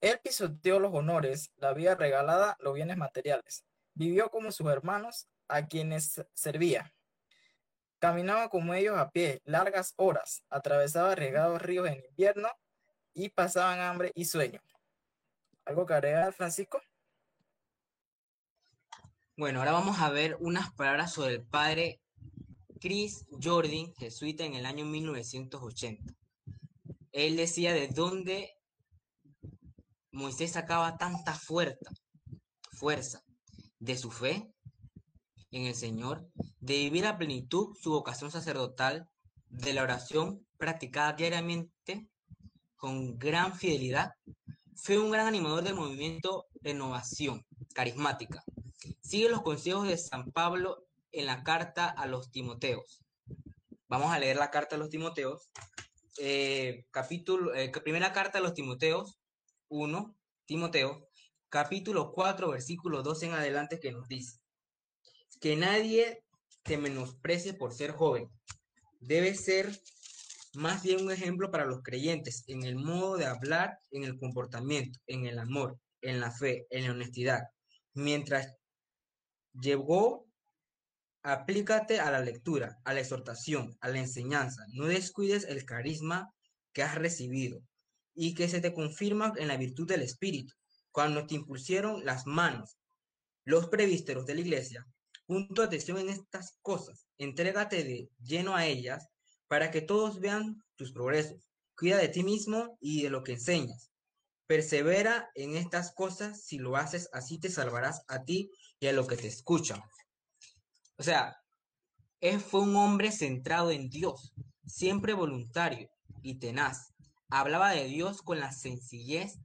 Él 0.00 0.20
pisoteó 0.22 0.78
los 0.78 0.94
honores, 0.94 1.50
la 1.56 1.72
vida 1.72 1.96
regalada, 1.96 2.56
los 2.60 2.74
bienes 2.74 2.96
materiales. 2.96 3.64
Vivió 3.94 4.30
como 4.30 4.52
sus 4.52 4.68
hermanos, 4.68 5.26
a 5.48 5.66
quienes 5.66 6.24
servía. 6.34 6.94
Caminaba 7.98 8.48
como 8.48 8.74
ellos 8.74 8.96
a 8.96 9.10
pie 9.10 9.42
largas 9.44 9.94
horas, 9.96 10.44
atravesaba 10.48 11.12
arriesgados 11.12 11.60
ríos 11.60 11.88
en 11.88 12.02
invierno 12.10 12.48
y 13.12 13.30
pasaban 13.30 13.80
hambre 13.80 14.12
y 14.14 14.24
sueño. 14.24 14.60
¿Algo 15.64 15.84
que 15.84 15.94
agregar, 15.94 16.32
Francisco? 16.32 16.80
Bueno, 19.36 19.58
ahora 19.58 19.72
vamos 19.72 20.00
a 20.00 20.10
ver 20.10 20.36
unas 20.40 20.72
palabras 20.72 21.12
sobre 21.12 21.34
el 21.34 21.42
padre 21.42 22.00
Chris 22.80 23.26
Jordan, 23.42 23.92
jesuita 23.94 24.44
en 24.44 24.54
el 24.54 24.66
año 24.66 24.84
1980. 24.84 26.14
Él 27.12 27.36
decía 27.36 27.72
de 27.72 27.88
dónde 27.88 28.56
Moisés 30.12 30.52
sacaba 30.52 30.96
tanta 30.96 31.34
fuerza, 31.34 31.90
fuerza 32.72 33.22
de 33.78 33.96
su 33.96 34.10
fe 34.10 34.52
en 35.50 35.66
el 35.66 35.74
Señor, 35.74 36.28
de 36.60 36.74
vivir 36.74 37.06
a 37.06 37.18
plenitud 37.18 37.76
su 37.80 37.90
vocación 37.90 38.30
sacerdotal, 38.30 39.08
de 39.48 39.72
la 39.72 39.82
oración 39.82 40.46
practicada 40.58 41.14
diariamente 41.14 42.06
con 42.76 43.18
gran 43.18 43.54
fidelidad. 43.54 44.12
Fue 44.74 44.98
un 44.98 45.10
gran 45.10 45.26
animador 45.26 45.64
del 45.64 45.74
movimiento 45.74 46.46
Renovación 46.60 47.44
Carismática. 47.74 48.42
Sigue 49.00 49.28
los 49.28 49.42
consejos 49.42 49.88
de 49.88 49.96
San 49.96 50.30
Pablo 50.32 50.86
en 51.12 51.26
la 51.26 51.42
carta 51.42 51.88
a 51.88 52.06
los 52.06 52.30
Timoteos. 52.30 53.02
Vamos 53.88 54.12
a 54.12 54.18
leer 54.18 54.36
la 54.36 54.50
carta 54.50 54.76
a 54.76 54.78
los 54.78 54.90
Timoteos. 54.90 55.48
Eh, 56.18 56.84
capítulo, 56.90 57.54
eh, 57.54 57.70
primera 57.82 58.12
carta 58.12 58.38
a 58.38 58.40
los 58.40 58.54
Timoteos 58.54 59.18
1, 59.68 60.14
Timoteo, 60.46 61.08
capítulo 61.48 62.12
4, 62.12 62.50
versículo 62.50 63.02
12 63.02 63.26
en 63.26 63.32
adelante, 63.32 63.80
que 63.80 63.92
nos 63.92 64.08
dice, 64.08 64.40
que 65.40 65.56
nadie 65.56 66.22
te 66.62 66.78
menosprecie 66.78 67.54
por 67.54 67.72
ser 67.72 67.92
joven. 67.92 68.28
Debe 69.00 69.34
ser 69.34 69.78
más 70.54 70.82
bien 70.82 71.02
un 71.04 71.12
ejemplo 71.12 71.50
para 71.50 71.66
los 71.66 71.82
creyentes 71.82 72.44
en 72.46 72.64
el 72.64 72.76
modo 72.76 73.16
de 73.16 73.26
hablar, 73.26 73.78
en 73.90 74.04
el 74.04 74.18
comportamiento, 74.18 74.98
en 75.06 75.26
el 75.26 75.38
amor, 75.38 75.78
en 76.02 76.20
la 76.20 76.30
fe, 76.30 76.66
en 76.70 76.84
la 76.84 76.92
honestidad. 76.92 77.42
Mientras 77.94 78.54
llegó, 79.52 80.26
aplícate 81.22 82.00
a 82.00 82.10
la 82.10 82.20
lectura, 82.20 82.78
a 82.84 82.94
la 82.94 83.00
exhortación, 83.00 83.76
a 83.80 83.88
la 83.88 83.98
enseñanza. 83.98 84.64
No 84.72 84.86
descuides 84.86 85.44
el 85.44 85.64
carisma 85.64 86.32
que 86.72 86.82
has 86.82 86.94
recibido 86.94 87.60
y 88.14 88.34
que 88.34 88.48
se 88.48 88.60
te 88.60 88.74
confirma 88.74 89.32
en 89.36 89.48
la 89.48 89.56
virtud 89.56 89.86
del 89.86 90.02
Espíritu, 90.02 90.54
cuando 90.90 91.26
te 91.26 91.36
impusieron 91.36 92.04
las 92.04 92.26
manos. 92.26 92.78
Los 93.44 93.68
prevísteros 93.68 94.26
de 94.26 94.34
la 94.34 94.40
iglesia, 94.40 94.86
punto 95.28 95.62
atención 95.62 95.98
en 95.98 96.08
estas 96.08 96.56
cosas, 96.62 97.06
entrégate 97.18 97.84
de 97.84 98.10
lleno 98.18 98.56
a 98.56 98.64
ellas 98.64 99.10
para 99.46 99.70
que 99.70 99.82
todos 99.82 100.20
vean 100.20 100.64
tus 100.74 100.90
progresos. 100.92 101.50
Cuida 101.76 101.98
de 101.98 102.08
ti 102.08 102.24
mismo 102.24 102.78
y 102.80 103.02
de 103.02 103.10
lo 103.10 103.22
que 103.22 103.32
enseñas. 103.32 103.92
Persevera 104.46 105.30
en 105.34 105.54
estas 105.54 105.92
cosas, 105.92 106.42
si 106.42 106.56
lo 106.56 106.76
haces 106.76 107.10
así 107.12 107.38
te 107.38 107.50
salvarás 107.50 108.02
a 108.08 108.24
ti 108.24 108.50
y 108.80 108.86
a 108.86 108.94
los 108.94 109.06
que 109.06 109.18
te 109.18 109.26
escuchan. 109.26 109.82
O 110.96 111.02
sea, 111.02 111.36
él 112.20 112.40
fue 112.40 112.62
un 112.62 112.74
hombre 112.76 113.12
centrado 113.12 113.70
en 113.70 113.90
Dios, 113.90 114.32
siempre 114.66 115.12
voluntario 115.12 115.90
y 116.22 116.38
tenaz. 116.38 116.94
Hablaba 117.28 117.72
de 117.72 117.84
Dios 117.84 118.22
con 118.22 118.40
la 118.40 118.50
sencillez 118.52 119.38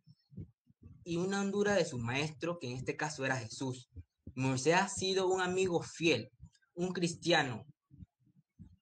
y 1.04 1.18
una 1.18 1.42
hondura 1.42 1.74
de 1.74 1.84
su 1.84 2.00
maestro, 2.00 2.58
que 2.58 2.72
en 2.72 2.78
este 2.78 2.96
caso 2.96 3.26
era 3.26 3.36
Jesús. 3.36 3.90
Moisés 4.36 4.74
ha 4.76 4.88
sido 4.88 5.28
un 5.28 5.42
amigo 5.42 5.84
fiel, 5.84 6.32
un 6.74 6.92
cristiano 6.92 7.66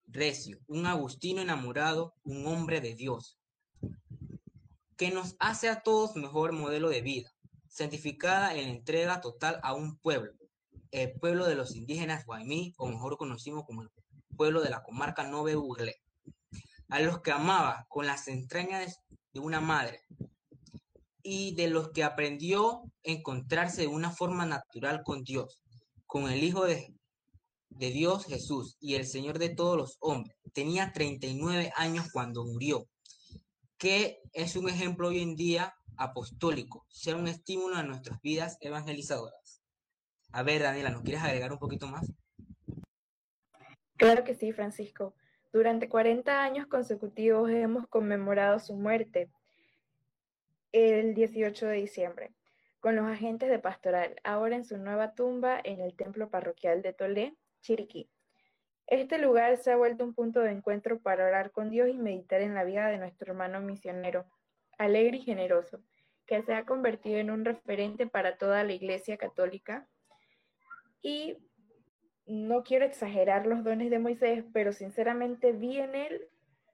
recio, 0.07 0.59
un 0.67 0.85
agustino 0.85 1.41
enamorado, 1.41 2.13
un 2.23 2.45
hombre 2.47 2.79
de 2.79 2.95
Dios, 2.95 3.37
que 4.95 5.11
nos 5.11 5.35
hace 5.39 5.67
a 5.67 5.81
todos 5.81 6.15
mejor 6.15 6.53
modelo 6.53 6.89
de 6.89 7.01
vida. 7.01 7.31
santificada 7.67 8.53
en 8.53 8.67
entrega 8.67 9.21
total 9.21 9.61
a 9.63 9.73
un 9.73 9.97
pueblo, 9.97 10.33
el 10.91 11.13
pueblo 11.13 11.45
de 11.45 11.55
los 11.55 11.73
indígenas 11.73 12.25
Guaymí, 12.25 12.73
o 12.77 12.89
mejor 12.89 13.17
conocido 13.17 13.63
como 13.63 13.83
el 13.83 13.89
pueblo 14.35 14.61
de 14.61 14.69
la 14.69 14.83
comarca 14.83 15.23
Nove 15.23 15.55
Uglé, 15.55 15.95
a 16.89 16.99
los 16.99 17.21
que 17.21 17.31
amaba 17.31 17.85
con 17.87 18.05
las 18.05 18.27
entrañas 18.27 18.99
de 19.31 19.39
una 19.39 19.61
madre 19.61 20.01
y 21.23 21.55
de 21.55 21.67
los 21.69 21.89
que 21.91 22.03
aprendió 22.03 22.83
encontrarse 23.03 23.81
de 23.81 23.87
una 23.87 24.11
forma 24.11 24.45
natural 24.45 25.01
con 25.03 25.23
Dios, 25.23 25.61
con 26.05 26.29
el 26.29 26.43
Hijo 26.43 26.65
de, 26.65 26.93
de 27.69 27.89
Dios 27.91 28.25
Jesús 28.25 28.77
y 28.79 28.95
el 28.95 29.05
Señor 29.05 29.39
de 29.39 29.49
todos 29.49 29.77
los 29.77 29.97
hombres. 29.99 30.35
Tenía 30.53 30.91
39 30.91 31.71
años 31.75 32.07
cuando 32.11 32.45
murió, 32.45 32.87
que 33.77 34.19
es 34.33 34.55
un 34.55 34.69
ejemplo 34.69 35.09
hoy 35.09 35.21
en 35.21 35.35
día 35.35 35.73
apostólico, 35.97 36.85
sea 36.89 37.15
un 37.15 37.27
estímulo 37.27 37.75
a 37.75 37.83
nuestras 37.83 38.19
vidas 38.21 38.57
evangelizadoras. 38.61 39.61
A 40.31 40.43
ver, 40.43 40.63
Daniela, 40.63 40.89
¿nos 40.89 41.03
quieres 41.03 41.23
agregar 41.23 41.51
un 41.51 41.59
poquito 41.59 41.87
más? 41.87 42.11
Claro 43.97 44.23
que 44.23 44.33
sí, 44.33 44.51
Francisco. 44.51 45.13
Durante 45.53 45.89
40 45.89 46.43
años 46.43 46.67
consecutivos 46.67 47.49
hemos 47.49 47.87
conmemorado 47.87 48.57
su 48.59 48.75
muerte 48.75 49.29
el 50.71 51.13
18 51.13 51.67
de 51.67 51.75
diciembre 51.75 52.31
con 52.81 52.95
los 52.95 53.05
agentes 53.05 53.49
de 53.49 53.59
pastoral, 53.59 54.15
ahora 54.23 54.55
en 54.55 54.65
su 54.65 54.77
nueva 54.77 55.13
tumba 55.13 55.61
en 55.63 55.79
el 55.81 55.95
templo 55.95 56.29
parroquial 56.29 56.81
de 56.81 56.93
Tolé, 56.93 57.37
Chiriquí. 57.61 58.09
Este 58.87 59.19
lugar 59.19 59.55
se 59.57 59.71
ha 59.71 59.77
vuelto 59.77 60.03
un 60.03 60.15
punto 60.15 60.41
de 60.41 60.51
encuentro 60.51 60.99
para 60.99 61.25
orar 61.25 61.51
con 61.51 61.69
Dios 61.69 61.89
y 61.89 61.97
meditar 61.97 62.41
en 62.41 62.55
la 62.55 62.63
vida 62.63 62.87
de 62.87 62.97
nuestro 62.97 63.31
hermano 63.31 63.61
misionero, 63.61 64.25
alegre 64.79 65.17
y 65.17 65.21
generoso, 65.21 65.83
que 66.25 66.41
se 66.41 66.55
ha 66.55 66.65
convertido 66.65 67.19
en 67.19 67.29
un 67.29 67.45
referente 67.45 68.07
para 68.07 68.37
toda 68.37 68.63
la 68.63 68.73
Iglesia 68.73 69.15
Católica. 69.15 69.87
Y 71.03 71.37
no 72.25 72.63
quiero 72.63 72.85
exagerar 72.85 73.45
los 73.45 73.63
dones 73.63 73.91
de 73.91 73.99
Moisés, 73.99 74.43
pero 74.53 74.73
sinceramente 74.73 75.51
vi 75.51 75.77
en 75.77 75.93
él 75.93 76.27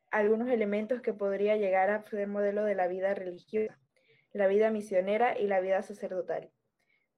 algunos 0.09 0.47
elementos 0.49 1.01
que 1.01 1.13
podría 1.13 1.57
llegar 1.57 1.89
a 1.89 2.01
ser 2.03 2.27
modelo 2.29 2.63
de 2.63 2.75
la 2.75 2.87
vida 2.87 3.13
religiosa, 3.13 3.77
la 4.37 4.47
vida 4.47 4.69
misionera 4.69 5.37
y 5.37 5.47
la 5.47 5.59
vida 5.59 5.81
sacerdotal. 5.81 6.51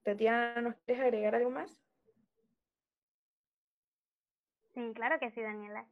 Tatiana, 0.03 0.62
¿nos 0.62 0.75
quieres 0.77 1.03
agregar 1.03 1.36
algo 1.36 1.51
más? 1.51 1.69
Sí, 4.73 4.93
claro 4.95 5.19
que 5.19 5.29
sí, 5.32 5.41
Daniela. 5.41 5.86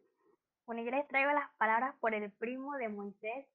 Bueno, 0.65 0.83
yo 0.83 0.91
les 0.91 1.07
traigo 1.07 1.31
las 1.31 1.51
palabras 1.57 1.95
por 1.99 2.13
el 2.13 2.31
primo 2.31 2.77
de 2.77 2.87
Moisés 2.87 3.45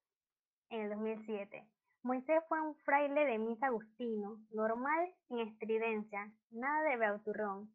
en 0.68 0.82
el 0.82 0.90
2007. 0.90 1.66
Moisés 2.02 2.42
fue 2.48 2.60
un 2.60 2.74
fraile 2.76 3.24
de 3.24 3.38
misa 3.38 3.66
agustino, 3.68 4.38
normal, 4.50 5.14
sin 5.28 5.38
estridencia, 5.38 6.30
nada 6.50 6.90
de 6.90 6.96
beauturrón, 6.96 7.72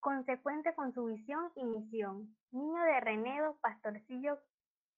consecuente 0.00 0.74
con 0.74 0.92
su 0.92 1.06
visión 1.06 1.52
y 1.54 1.64
misión, 1.64 2.36
niño 2.50 2.82
de 2.82 3.00
renedo, 3.00 3.56
pastorcillo 3.60 4.38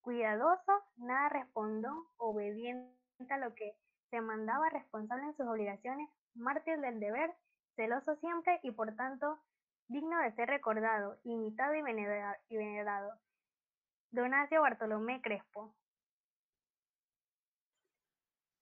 cuidadoso, 0.00 0.72
nada 0.96 1.28
respondón, 1.28 2.04
obediente 2.16 2.96
a 3.28 3.38
lo 3.38 3.54
que 3.54 3.76
se 4.10 4.20
mandaba, 4.20 4.68
responsable 4.70 5.24
en 5.26 5.36
sus 5.36 5.46
obligaciones, 5.46 6.08
mártir 6.34 6.78
del 6.80 7.00
deber, 7.00 7.34
celoso 7.76 8.16
siempre 8.16 8.60
y 8.62 8.72
por 8.72 8.94
tanto 8.96 9.38
digno 9.88 10.20
de 10.22 10.32
ser 10.34 10.48
recordado, 10.48 11.18
imitado 11.24 11.74
y 11.74 11.82
venera- 11.82 12.38
y 12.48 12.56
venerado. 12.56 13.12
Donacio 14.10 14.60
Bartolomé 14.60 15.20
Crespo. 15.22 15.74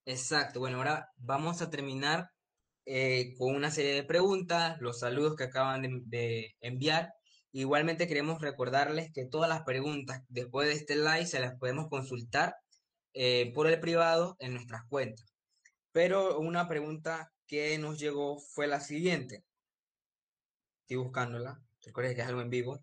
Exacto, 0.04 0.60
bueno, 0.60 0.78
ahora 0.78 1.08
vamos 1.16 1.60
a 1.60 1.68
terminar 1.70 2.30
eh, 2.86 3.34
con 3.36 3.54
una 3.54 3.70
serie 3.70 3.92
de 3.92 4.02
preguntas, 4.04 4.80
los 4.80 5.00
saludos 5.00 5.36
que 5.36 5.44
acaban 5.44 5.82
de, 5.82 6.00
de 6.06 6.54
enviar. 6.60 7.12
Igualmente 7.52 8.06
queremos 8.08 8.40
recordarles 8.40 9.12
que 9.12 9.26
todas 9.26 9.48
las 9.50 9.62
preguntas 9.64 10.22
después 10.28 10.68
de 10.68 10.74
este 10.74 10.96
live 10.96 11.26
se 11.26 11.40
las 11.40 11.58
podemos 11.58 11.88
consultar 11.88 12.54
eh, 13.12 13.52
por 13.54 13.66
el 13.66 13.80
privado 13.80 14.36
en 14.38 14.54
nuestras 14.54 14.82
cuentas. 14.88 15.37
Pero 15.98 16.38
una 16.38 16.68
pregunta 16.68 17.32
que 17.44 17.76
nos 17.76 17.98
llegó 17.98 18.38
fue 18.38 18.68
la 18.68 18.78
siguiente. 18.78 19.44
Estoy 20.82 20.98
buscándola, 20.98 21.60
recuerden 21.82 22.14
que 22.14 22.20
es 22.20 22.28
algo 22.28 22.40
en 22.40 22.50
vivo. 22.50 22.78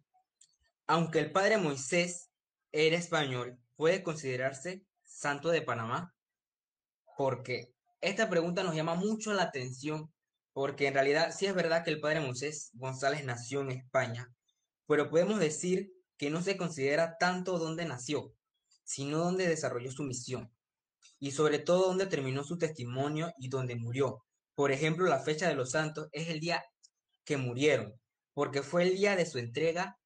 Aunque 0.85 1.19
el 1.19 1.31
padre 1.31 1.57
Moisés 1.57 2.29
era 2.73 2.97
español, 2.97 3.57
¿puede 3.77 4.03
considerarse 4.03 4.83
santo 5.05 5.47
de 5.47 5.61
Panamá? 5.61 6.13
porque 7.15 7.73
esta 8.01 8.29
pregunta 8.29 8.63
nos 8.63 8.75
llama 8.75 8.95
mucho 8.95 9.31
la 9.31 9.43
atención, 9.43 10.13
porque 10.51 10.87
en 10.87 10.95
realidad 10.95 11.33
sí 11.33 11.45
es 11.45 11.55
verdad 11.55 11.85
que 11.85 11.91
el 11.91 12.01
padre 12.01 12.19
Moisés 12.19 12.71
González 12.73 13.23
nació 13.23 13.61
en 13.61 13.71
España, 13.71 14.29
pero 14.87 15.09
podemos 15.09 15.39
decir 15.39 15.89
que 16.17 16.29
no 16.29 16.41
se 16.41 16.57
considera 16.57 17.15
tanto 17.17 17.59
dónde 17.59 17.85
nació, 17.85 18.33
sino 18.83 19.19
dónde 19.19 19.47
desarrolló 19.47 19.89
su 19.89 20.03
misión, 20.03 20.51
y 21.19 21.31
sobre 21.31 21.59
todo 21.59 21.87
dónde 21.87 22.07
terminó 22.07 22.43
su 22.43 22.57
testimonio 22.57 23.31
y 23.37 23.49
dónde 23.49 23.75
murió. 23.75 24.23
Por 24.55 24.71
ejemplo, 24.71 25.05
la 25.07 25.19
fecha 25.19 25.47
de 25.47 25.55
los 25.55 25.71
santos 25.71 26.07
es 26.11 26.29
el 26.29 26.39
día 26.39 26.63
que 27.25 27.37
murieron, 27.37 27.93
porque 28.33 28.61
fue 28.63 28.83
el 28.83 28.95
día 28.95 29.15
de 29.15 29.25
su 29.25 29.39
entrega 29.39 29.97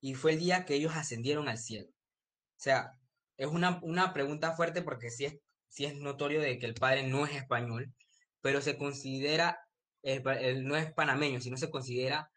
y 0.00 0.14
fue 0.14 0.32
el 0.32 0.38
día 0.38 0.64
que 0.64 0.74
ellos 0.74 0.94
ascendieron 0.94 1.48
al 1.48 1.58
cielo. 1.58 1.88
O 1.88 2.60
sea, 2.60 2.92
es 3.36 3.46
una, 3.48 3.80
una 3.82 4.12
pregunta 4.12 4.52
fuerte 4.56 4.82
porque 4.82 5.10
sí 5.10 5.26
es 5.26 5.34
sí 5.76 5.84
es 5.84 5.94
notorio 5.96 6.40
de 6.40 6.58
que 6.58 6.66
el 6.66 6.74
padre 6.74 7.02
no 7.06 7.26
es 7.26 7.36
español, 7.36 7.92
pero 8.40 8.62
se 8.62 8.78
considera, 8.78 9.58
eh, 10.02 10.22
no 10.62 10.74
es 10.76 10.92
panameño, 10.92 11.40
sino 11.40 11.58
se 11.58 11.70
considera 11.70 12.30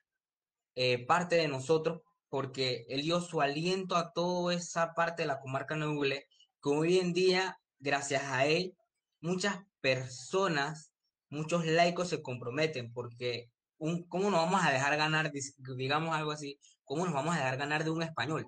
eh, 0.75 1.05
parte 1.05 1.37
de 1.37 1.47
nosotros 1.47 2.01
porque 2.29 2.85
él 2.89 3.03
dio 3.03 3.21
su 3.21 3.41
aliento 3.41 3.95
a 3.95 4.11
toda 4.13 4.53
esa 4.53 4.93
parte 4.93 5.23
de 5.23 5.27
la 5.27 5.39
comarca 5.39 5.75
noble, 5.77 6.27
que 6.61 6.69
hoy 6.69 6.99
en 6.99 7.13
día, 7.13 7.57
gracias 7.79 8.23
a 8.23 8.45
él, 8.45 8.75
muchas 9.21 9.59
personas, 9.81 10.91
muchos 11.29 11.65
laicos 11.65 12.09
se 12.09 12.21
comprometen 12.21 12.91
porque 12.93 13.49
un, 13.77 14.03
¿cómo 14.07 14.29
nos 14.29 14.41
vamos 14.41 14.65
a 14.65 14.71
dejar 14.71 14.97
ganar, 14.97 15.31
digamos 15.77 16.15
algo 16.15 16.31
así, 16.31 16.59
cómo 16.83 17.05
nos 17.05 17.13
vamos 17.13 17.35
a 17.35 17.39
dejar 17.39 17.57
ganar 17.57 17.83
de 17.83 17.91
un 17.91 18.03
español? 18.03 18.47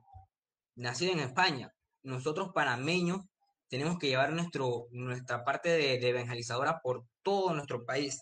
nacido 0.76 1.13
en 1.13 1.19
España. 1.19 1.74
Nosotros 2.04 2.52
panameños 2.54 3.21
tenemos 3.69 3.97
que 3.97 4.08
llevar 4.08 4.34
nuestro, 4.34 4.88
nuestra 4.91 5.43
parte 5.43 5.69
de, 5.69 6.00
de 6.00 6.10
evangelizadora 6.10 6.82
por 6.82 7.06
todo 7.21 7.54
nuestro 7.54 7.86
país. 7.86 8.21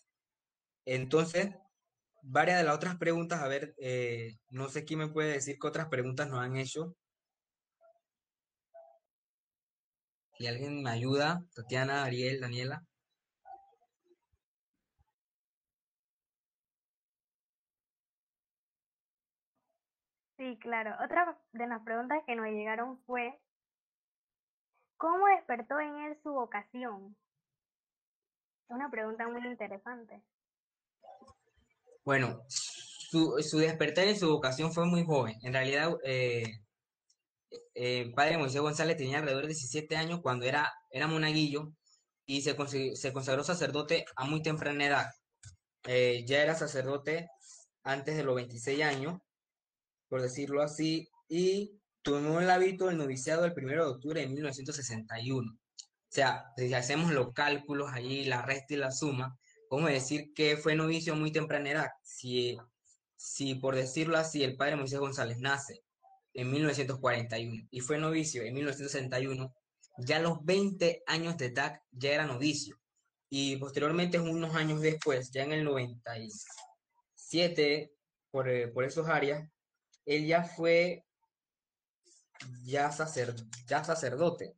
Entonces, 0.85 1.49
varias 2.21 2.57
de 2.57 2.65
las 2.65 2.75
otras 2.75 2.97
preguntas, 2.97 3.41
a 3.41 3.47
ver, 3.47 3.73
eh, 3.77 4.37
no 4.49 4.69
sé 4.69 4.85
quién 4.85 4.99
me 4.99 5.07
puede 5.07 5.33
decir 5.33 5.57
qué 5.59 5.67
otras 5.67 5.87
preguntas 5.87 6.27
nos 6.29 6.39
han 6.39 6.57
hecho. 6.57 6.95
Si 10.39 10.47
alguien 10.47 10.81
me 10.81 10.89
ayuda, 10.89 11.43
Tatiana, 11.53 12.05
Ariel, 12.05 12.39
Daniela. 12.39 12.81
Sí, 20.37 20.57
claro. 20.61 20.95
Otra 21.03 21.37
de 21.51 21.67
las 21.67 21.83
preguntas 21.83 22.23
que 22.25 22.37
nos 22.37 22.45
llegaron 22.45 22.97
fue, 23.05 23.37
¿cómo 24.95 25.27
despertó 25.27 25.77
en 25.81 25.97
él 26.05 26.17
su 26.23 26.31
vocación? 26.31 27.17
Es 28.69 28.75
una 28.75 28.89
pregunta 28.89 29.27
muy 29.27 29.45
interesante. 29.45 30.23
Bueno, 32.05 32.45
su, 32.47 33.43
su 33.43 33.57
despertar 33.57 34.07
en 34.07 34.17
su 34.17 34.29
vocación 34.29 34.71
fue 34.71 34.85
muy 34.85 35.03
joven. 35.03 35.35
En 35.41 35.51
realidad, 35.51 35.97
eh, 36.05 36.61
eh, 37.73 38.11
padre 38.15 38.37
Moisés 38.37 38.61
González 38.61 38.97
tenía 38.97 39.19
alrededor 39.19 39.43
de 39.43 39.49
17 39.49 39.95
años 39.95 40.19
cuando 40.21 40.45
era, 40.45 40.71
era 40.91 41.07
monaguillo 41.07 41.73
y 42.25 42.41
se, 42.41 42.55
se 42.95 43.13
consagró 43.13 43.43
sacerdote 43.43 44.05
a 44.15 44.25
muy 44.25 44.41
temprana 44.41 44.85
edad. 44.85 45.07
Eh, 45.85 46.25
ya 46.27 46.43
era 46.43 46.55
sacerdote 46.55 47.27
antes 47.83 48.15
de 48.17 48.23
los 48.23 48.35
26 48.35 48.83
años, 48.83 49.19
por 50.09 50.21
decirlo 50.21 50.61
así, 50.61 51.09
y 51.27 51.79
tomó 52.03 52.41
el 52.41 52.49
hábito 52.49 52.87
del 52.87 52.97
noviciado 52.97 53.45
el 53.45 53.53
1 53.55 53.71
de 53.71 53.79
octubre 53.81 54.21
de 54.21 54.27
1961. 54.27 55.51
O 55.51 56.11
sea, 56.11 56.45
si 56.57 56.73
hacemos 56.73 57.11
los 57.11 57.33
cálculos 57.33 57.91
allí, 57.93 58.25
la 58.25 58.41
resta 58.41 58.73
y 58.73 58.77
la 58.77 58.91
suma, 58.91 59.37
podemos 59.69 59.91
decir 59.91 60.33
que 60.35 60.57
fue 60.57 60.75
novicio 60.75 61.13
a 61.13 61.15
muy 61.15 61.31
temprana 61.31 61.71
edad. 61.71 61.89
Si, 62.03 62.57
si 63.15 63.55
por 63.55 63.75
decirlo 63.75 64.17
así, 64.17 64.43
el 64.43 64.57
padre 64.57 64.75
Moisés 64.75 64.99
González 64.99 65.37
nace 65.39 65.83
en 66.33 66.51
1941 66.51 67.67
y 67.71 67.79
fue 67.81 67.97
novicio 67.97 68.43
en 68.43 68.53
1961, 68.53 69.53
ya 69.97 70.19
los 70.19 70.45
20 70.45 71.03
años 71.07 71.37
de 71.37 71.47
edad 71.47 71.81
ya 71.91 72.11
era 72.11 72.25
novicio. 72.25 72.79
Y 73.29 73.57
posteriormente, 73.57 74.19
unos 74.19 74.55
años 74.55 74.81
después, 74.81 75.31
ya 75.31 75.43
en 75.43 75.51
el 75.51 75.63
97, 75.63 77.91
por, 78.31 78.49
eh, 78.49 78.67
por 78.69 78.85
esos 78.85 79.07
áreas, 79.07 79.47
él 80.05 80.25
ya 80.25 80.43
fue 80.43 81.05
ya, 82.63 82.91
sacer, 82.91 83.35
ya 83.67 83.83
sacerdote. 83.83 84.55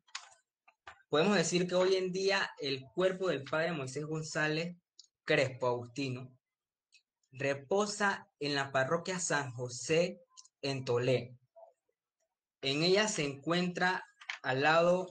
podemos 1.09 1.35
decir 1.35 1.67
que 1.67 1.75
hoy 1.75 1.95
en 1.95 2.11
día 2.11 2.49
el 2.59 2.83
cuerpo 2.93 3.27
del 3.27 3.43
padre 3.43 3.73
Moisés 3.73 4.05
González 4.05 4.77
Crespo 5.25 5.67
Agustino 5.67 6.31
reposa 7.31 8.29
en 8.39 8.55
la 8.55 8.71
parroquia 8.71 9.19
San 9.19 9.51
José 9.51 10.21
en 10.61 10.85
Tolé. 10.85 11.37
En 12.61 12.83
ella 12.83 13.07
se 13.07 13.23
encuentra 13.25 14.05
al 14.43 14.61
lado 14.61 15.09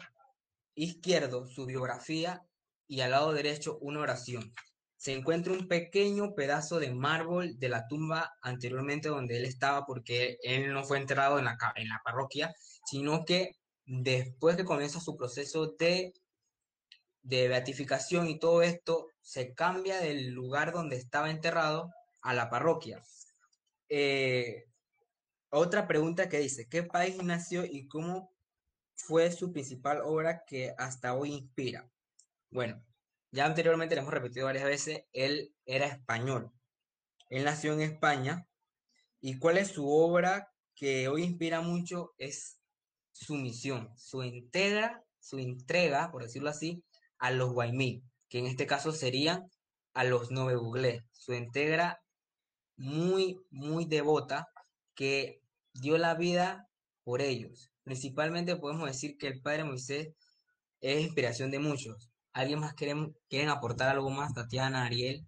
izquierdo 0.74 1.46
su 1.46 1.66
biografía 1.66 2.42
y 2.86 3.00
al 3.00 3.10
lado 3.12 3.32
derecho 3.32 3.78
una 3.80 4.00
oración. 4.00 4.54
Se 4.96 5.14
encuentra 5.14 5.52
un 5.52 5.66
pequeño 5.66 6.34
pedazo 6.34 6.78
de 6.78 6.92
mármol 6.92 7.58
de 7.58 7.68
la 7.68 7.88
tumba 7.88 8.34
anteriormente 8.42 9.08
donde 9.08 9.38
él 9.38 9.46
estaba 9.46 9.86
porque 9.86 10.38
él 10.42 10.72
no 10.72 10.84
fue 10.84 10.98
enterrado 10.98 11.38
en 11.38 11.46
la, 11.46 11.56
en 11.76 11.88
la 11.88 12.00
parroquia, 12.04 12.54
sino 12.84 13.24
que 13.24 13.56
después 13.84 14.56
que 14.56 14.64
comienza 14.64 15.00
su 15.00 15.16
proceso 15.16 15.74
de, 15.78 16.12
de 17.22 17.48
beatificación 17.48 18.28
y 18.28 18.38
todo 18.38 18.62
esto, 18.62 19.08
se 19.22 19.54
cambia 19.54 19.98
del 19.98 20.30
lugar 20.30 20.72
donde 20.72 20.96
estaba 20.96 21.30
enterrado 21.30 21.90
a 22.20 22.34
la 22.34 22.50
parroquia. 22.50 23.02
Eh, 23.88 24.69
otra 25.50 25.86
pregunta 25.86 26.28
que 26.28 26.38
dice, 26.38 26.68
¿qué 26.68 26.82
país 26.82 27.22
nació 27.22 27.64
y 27.64 27.88
cómo 27.88 28.32
fue 28.94 29.30
su 29.32 29.52
principal 29.52 30.00
obra 30.02 30.44
que 30.46 30.74
hasta 30.78 31.14
hoy 31.14 31.32
inspira? 31.32 31.90
Bueno, 32.50 32.82
ya 33.32 33.46
anteriormente 33.46 33.94
le 33.94 34.00
hemos 34.00 34.14
repetido 34.14 34.46
varias 34.46 34.64
veces, 34.64 35.04
él 35.12 35.54
era 35.64 35.86
español. 35.86 36.52
Él 37.28 37.44
nació 37.44 37.72
en 37.72 37.82
España. 37.82 38.46
¿Y 39.20 39.38
cuál 39.38 39.58
es 39.58 39.68
su 39.68 39.88
obra 39.88 40.52
que 40.74 41.08
hoy 41.08 41.24
inspira 41.24 41.60
mucho? 41.60 42.14
Es 42.18 42.58
su 43.12 43.34
misión, 43.34 43.92
su 43.96 44.22
entrega, 44.22 45.04
su 45.18 45.38
entrega, 45.38 46.10
por 46.10 46.22
decirlo 46.22 46.48
así, 46.48 46.82
a 47.18 47.30
los 47.30 47.52
Guaymí, 47.52 48.02
que 48.28 48.38
en 48.38 48.46
este 48.46 48.66
caso 48.66 48.92
serían 48.92 49.50
a 49.92 50.04
los 50.04 50.30
Nove 50.30 51.04
Su 51.12 51.32
entrega 51.32 52.02
muy, 52.76 53.38
muy 53.50 53.84
devota 53.84 54.48
que 55.00 55.42
dio 55.72 55.96
la 55.96 56.14
vida 56.14 56.68
por 57.04 57.22
ellos. 57.22 57.72
Principalmente 57.84 58.56
podemos 58.56 58.86
decir 58.86 59.16
que 59.16 59.28
el 59.28 59.40
Padre 59.40 59.64
Moisés 59.64 60.12
es 60.82 61.00
inspiración 61.00 61.50
de 61.50 61.58
muchos. 61.58 62.10
¿Alguien 62.34 62.60
más 62.60 62.74
quieren, 62.74 63.16
quieren 63.30 63.48
aportar 63.48 63.88
algo 63.88 64.10
más, 64.10 64.34
Tatiana, 64.34 64.84
Ariel? 64.84 65.26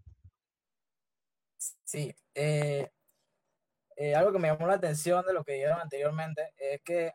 Sí, 1.56 2.14
eh, 2.34 2.90
eh, 3.96 4.14
algo 4.14 4.30
que 4.30 4.38
me 4.40 4.48
llamó 4.48 4.66
la 4.66 4.74
atención 4.74 5.24
de 5.24 5.32
lo 5.32 5.42
que 5.42 5.54
dijeron 5.54 5.80
anteriormente 5.80 6.52
es 6.58 6.82
que 6.82 7.14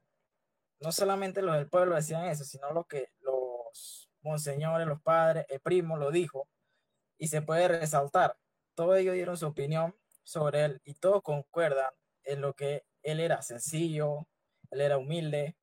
no 0.80 0.92
solamente 0.92 1.44
los 1.44 1.58
del 1.58 1.70
pueblo 1.70 1.94
decían 1.94 2.26
eso, 2.26 2.44
sino 2.44 2.74
lo 2.74 2.86
que 2.86 3.10
los 3.20 4.10
monseñores, 4.22 4.88
los 4.88 5.04
padres, 5.04 5.46
el 5.50 5.60
primo 5.60 5.96
lo 5.96 6.10
dijo, 6.10 6.50
y 7.20 7.28
se 7.28 7.44
puede 7.44 7.68
resaltar. 7.68 8.36
Todos 8.74 8.98
ellos 8.98 9.14
dieron 9.14 9.38
su 9.38 9.46
opinión 9.46 9.96
sobre 10.24 10.66
él 10.66 10.82
y 10.86 10.96
todos 10.96 11.22
concuerdan 11.22 11.94
en 12.28 12.42
lo 12.42 12.54
que 12.54 12.84
él 13.04 13.20
era 13.20 13.42
sencillo, 13.42 14.28
él 14.70 14.82
era 14.82 14.98
humilde, 14.98 15.58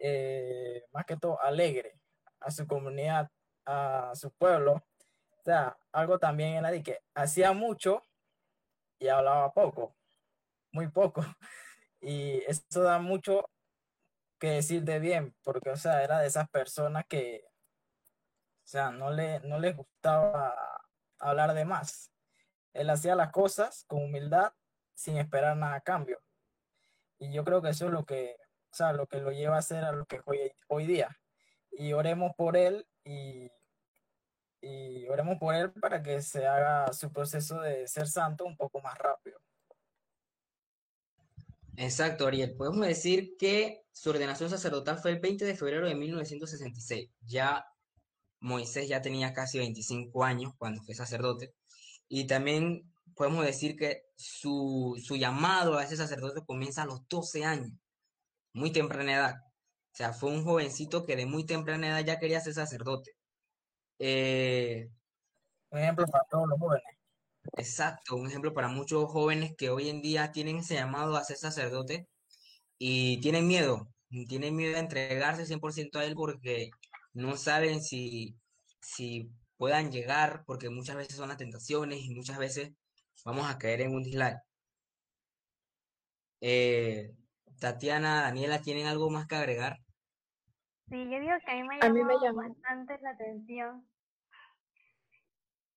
eh, 0.00 0.84
más 0.92 1.04
que 1.04 1.16
todo 1.16 1.40
alegre 1.42 2.00
a 2.40 2.50
su 2.50 2.66
comunidad, 2.66 3.30
a 3.66 4.12
su 4.14 4.30
pueblo. 4.32 4.72
O 4.72 5.42
sea, 5.44 5.76
algo 5.92 6.18
también 6.18 6.54
era 6.54 6.70
de 6.70 6.82
que 6.82 7.00
hacía 7.14 7.52
mucho 7.52 8.02
y 8.98 9.08
hablaba 9.08 9.52
poco, 9.52 9.94
muy 10.72 10.88
poco. 10.88 11.22
Y 12.00 12.44
eso 12.46 12.84
da 12.84 13.00
mucho 13.00 13.50
que 14.38 14.50
decir 14.50 14.84
de 14.84 15.00
bien, 15.00 15.34
porque, 15.42 15.70
o 15.70 15.76
sea, 15.76 16.04
era 16.04 16.20
de 16.20 16.28
esas 16.28 16.48
personas 16.48 17.04
que, 17.08 17.42
o 18.64 18.66
sea, 18.68 18.92
no 18.92 19.10
le, 19.10 19.40
no 19.40 19.58
les 19.58 19.76
gustaba 19.76 20.54
hablar 21.18 21.54
de 21.54 21.64
más. 21.64 22.12
Él 22.72 22.90
hacía 22.90 23.16
las 23.16 23.32
cosas 23.32 23.84
con 23.88 24.04
humildad, 24.04 24.52
sin 24.98 25.16
esperar 25.16 25.56
nada 25.56 25.76
a 25.76 25.80
cambio. 25.80 26.18
Y 27.20 27.32
yo 27.32 27.44
creo 27.44 27.62
que 27.62 27.68
eso 27.68 27.86
es 27.86 27.92
lo 27.92 28.04
que, 28.04 28.36
o 28.72 28.74
sea, 28.74 28.92
lo 28.92 29.06
que 29.06 29.20
lo 29.20 29.30
lleva 29.30 29.56
a 29.56 29.62
ser 29.62 29.84
a 29.84 29.92
lo 29.92 30.04
que 30.06 30.20
hoy, 30.24 30.52
hoy 30.66 30.86
día. 30.86 31.16
Y 31.70 31.92
oremos 31.92 32.32
por 32.36 32.56
él 32.56 32.84
y, 33.04 33.48
y 34.60 35.06
oremos 35.06 35.38
por 35.38 35.54
él 35.54 35.70
para 35.70 36.02
que 36.02 36.20
se 36.20 36.44
haga 36.48 36.92
su 36.92 37.12
proceso 37.12 37.60
de 37.60 37.86
ser 37.86 38.08
santo 38.08 38.44
un 38.44 38.56
poco 38.56 38.80
más 38.80 38.98
rápido. 38.98 39.38
Exacto, 41.76 42.26
Ariel. 42.26 42.56
Podemos 42.56 42.84
decir 42.84 43.36
que 43.38 43.84
su 43.92 44.10
ordenación 44.10 44.50
sacerdotal 44.50 44.98
fue 44.98 45.12
el 45.12 45.20
20 45.20 45.44
de 45.44 45.54
febrero 45.54 45.86
de 45.86 45.94
1966. 45.94 47.08
Ya 47.20 47.64
Moisés 48.40 48.88
ya 48.88 49.00
tenía 49.00 49.32
casi 49.32 49.58
25 49.58 50.24
años 50.24 50.54
cuando 50.58 50.82
fue 50.82 50.96
sacerdote. 50.96 51.54
Y 52.08 52.26
también 52.26 52.92
podemos 53.18 53.44
decir 53.44 53.76
que 53.76 54.04
su, 54.16 54.96
llamado 55.18 55.76
a 55.76 55.84
ese 55.84 55.96
sacerdote 55.96 56.44
comienza 56.46 56.82
a 56.82 56.86
los 56.86 57.06
12 57.08 57.44
años, 57.44 57.72
muy 58.54 58.72
temprana 58.72 59.14
edad. 59.14 59.34
O 59.92 59.96
sea, 59.98 60.12
fue 60.12 60.30
un 60.30 60.44
jovencito 60.44 61.04
que 61.04 61.16
de 61.16 61.26
muy 61.26 61.44
temprana 61.44 61.88
edad 61.88 62.04
ya 62.06 62.18
quería 62.18 62.40
ser 62.40 62.54
sacerdote. 62.54 63.12
Eh, 63.98 64.88
un 65.70 65.80
ejemplo 65.80 66.06
para 66.06 66.24
todos 66.30 66.48
los 66.48 66.58
jóvenes. 66.58 66.86
Exacto, 67.56 68.16
un 68.16 68.28
ejemplo 68.28 68.54
para 68.54 68.68
muchos 68.68 69.10
jóvenes 69.10 69.54
que 69.56 69.70
hoy 69.70 69.88
en 69.88 70.02
día 70.02 70.32
tienen 70.32 70.58
ese 70.58 70.74
llamado 70.74 71.16
a 71.16 71.24
ser 71.24 71.36
sacerdote 71.38 72.08
y 72.78 73.20
tienen 73.20 73.48
miedo, 73.48 73.88
tienen 74.28 74.56
miedo 74.56 74.74
de 74.74 74.80
entregarse 74.80 75.46
100% 75.46 75.98
a 75.98 76.04
él 76.04 76.14
porque 76.14 76.70
no 77.14 77.36
saben 77.36 77.82
si, 77.82 78.36
si 78.80 79.30
puedan 79.56 79.90
llegar, 79.90 80.44
porque 80.46 80.70
muchas 80.70 80.96
veces 80.96 81.16
son 81.16 81.28
las 81.28 81.38
tentaciones 81.38 82.00
y 82.00 82.14
muchas 82.14 82.38
veces 82.38 82.72
vamos 83.28 83.46
a 83.50 83.58
caer 83.58 83.80
en 83.82 83.94
un 83.94 84.02
dislike. 84.02 84.38
Eh, 86.40 87.14
Tatiana, 87.60 88.22
Daniela, 88.22 88.60
¿tienen 88.62 88.86
algo 88.86 89.08
más 89.10 89.26
que 89.28 89.36
agregar? 89.36 89.78
Sí, 90.90 90.96
yo 91.10 91.20
digo 91.20 91.34
que 91.44 91.50
a 91.52 91.54
mí 91.54 91.62
me 91.64 91.78
A 91.80 91.88
mí 91.90 92.02
me 92.04 92.14
llamó 92.14 92.20
llamó. 92.20 92.42
bastante 92.42 92.98
la 93.00 93.10
atención. 93.10 93.88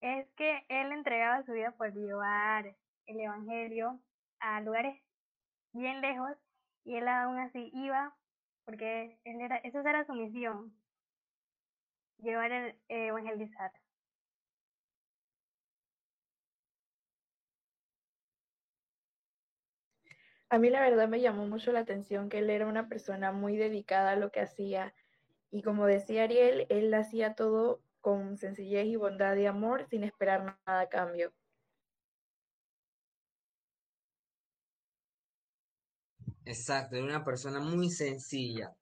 Es 0.02 0.28
que 0.36 0.66
él 0.70 0.92
entregaba 0.92 1.44
su 1.44 1.54
vida 1.54 1.72
por 1.78 1.94
llevar 1.94 2.76
el 3.06 3.20
evangelio 3.22 4.02
a 4.40 4.60
lugares 4.62 5.02
bien 5.74 6.02
lejos 6.02 6.38
y 6.86 6.98
él 6.98 7.08
aún 7.08 7.40
así 7.40 7.72
iba 7.74 8.18
porque 8.66 9.20
él 9.26 9.42
era, 9.42 9.58
esa 9.58 9.82
era 9.82 10.06
su 10.06 10.14
misión, 10.14 10.76
llevar 12.20 12.52
el 12.54 12.70
eh, 12.88 13.08
evangelizar. 13.08 13.72
A 20.52 20.58
mí 20.58 20.70
la 20.70 20.82
verdad 20.82 21.08
me 21.08 21.22
llamó 21.22 21.48
mucho 21.48 21.72
la 21.72 21.80
atención 21.80 22.28
que 22.28 22.40
él 22.40 22.50
era 22.50 22.68
una 22.68 22.90
persona 22.90 23.32
muy 23.32 23.56
dedicada 23.56 24.12
a 24.12 24.16
lo 24.18 24.34
que 24.34 24.42
hacía 24.42 24.94
y 25.50 25.62
como 25.62 25.86
decía 25.86 26.24
Ariel, 26.24 26.66
él 26.68 26.94
hacía 26.94 27.36
todo 27.36 27.82
con 28.02 28.38
sencillez 28.38 28.86
y 28.86 28.98
bondad 28.98 29.38
y 29.38 29.46
amor 29.46 29.88
sin 29.90 30.04
esperar 30.04 30.60
nada 30.66 30.82
a 30.82 30.90
cambio. 30.90 31.32
Exacto, 36.44 36.98
era 36.98 37.06
una 37.06 37.24
persona 37.24 37.62
muy 37.62 37.90
sencilla. 37.90 38.76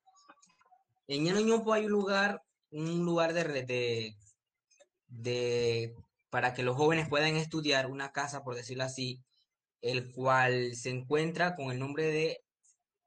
En 1.07 1.23
Ñoñopo 1.23 1.73
hay 1.73 1.85
un 1.85 1.91
lugar, 1.91 2.41
un 2.71 3.05
lugar 3.05 3.33
de, 3.33 4.15
de, 5.07 5.95
para 6.31 6.55
que 6.55 6.63
los 6.63 6.75
jóvenes 6.75 7.07
puedan 7.07 7.35
estudiar, 7.35 7.85
una 7.85 8.11
casa, 8.11 8.43
por 8.43 8.55
decirlo 8.55 8.85
así, 8.85 9.21
el 9.81 10.11
cual 10.11 10.75
se 10.75 10.89
encuentra 10.91 11.55
con 11.55 11.71
el 11.71 11.79
nombre 11.79 12.05
de 12.05 12.41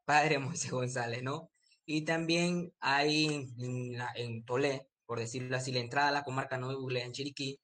Padre 0.05 0.39
Moisés 0.41 0.71
González, 0.71 1.23
¿no? 1.23 1.51
Y 1.87 2.05
también 2.05 2.73
hay 2.81 3.27
en, 3.59 3.99
la- 3.99 4.15
Tolé, 4.47 4.89
por 5.07 5.19
decirlo 5.19 5.57
así, 5.57 5.73
la 5.73 5.81
entrada 5.81 6.09
a 6.09 6.13
la 6.13 6.23
comarca 6.25 6.59
Buglé, 6.59 7.03
en 7.03 7.13
Chiriquí, 7.13 7.59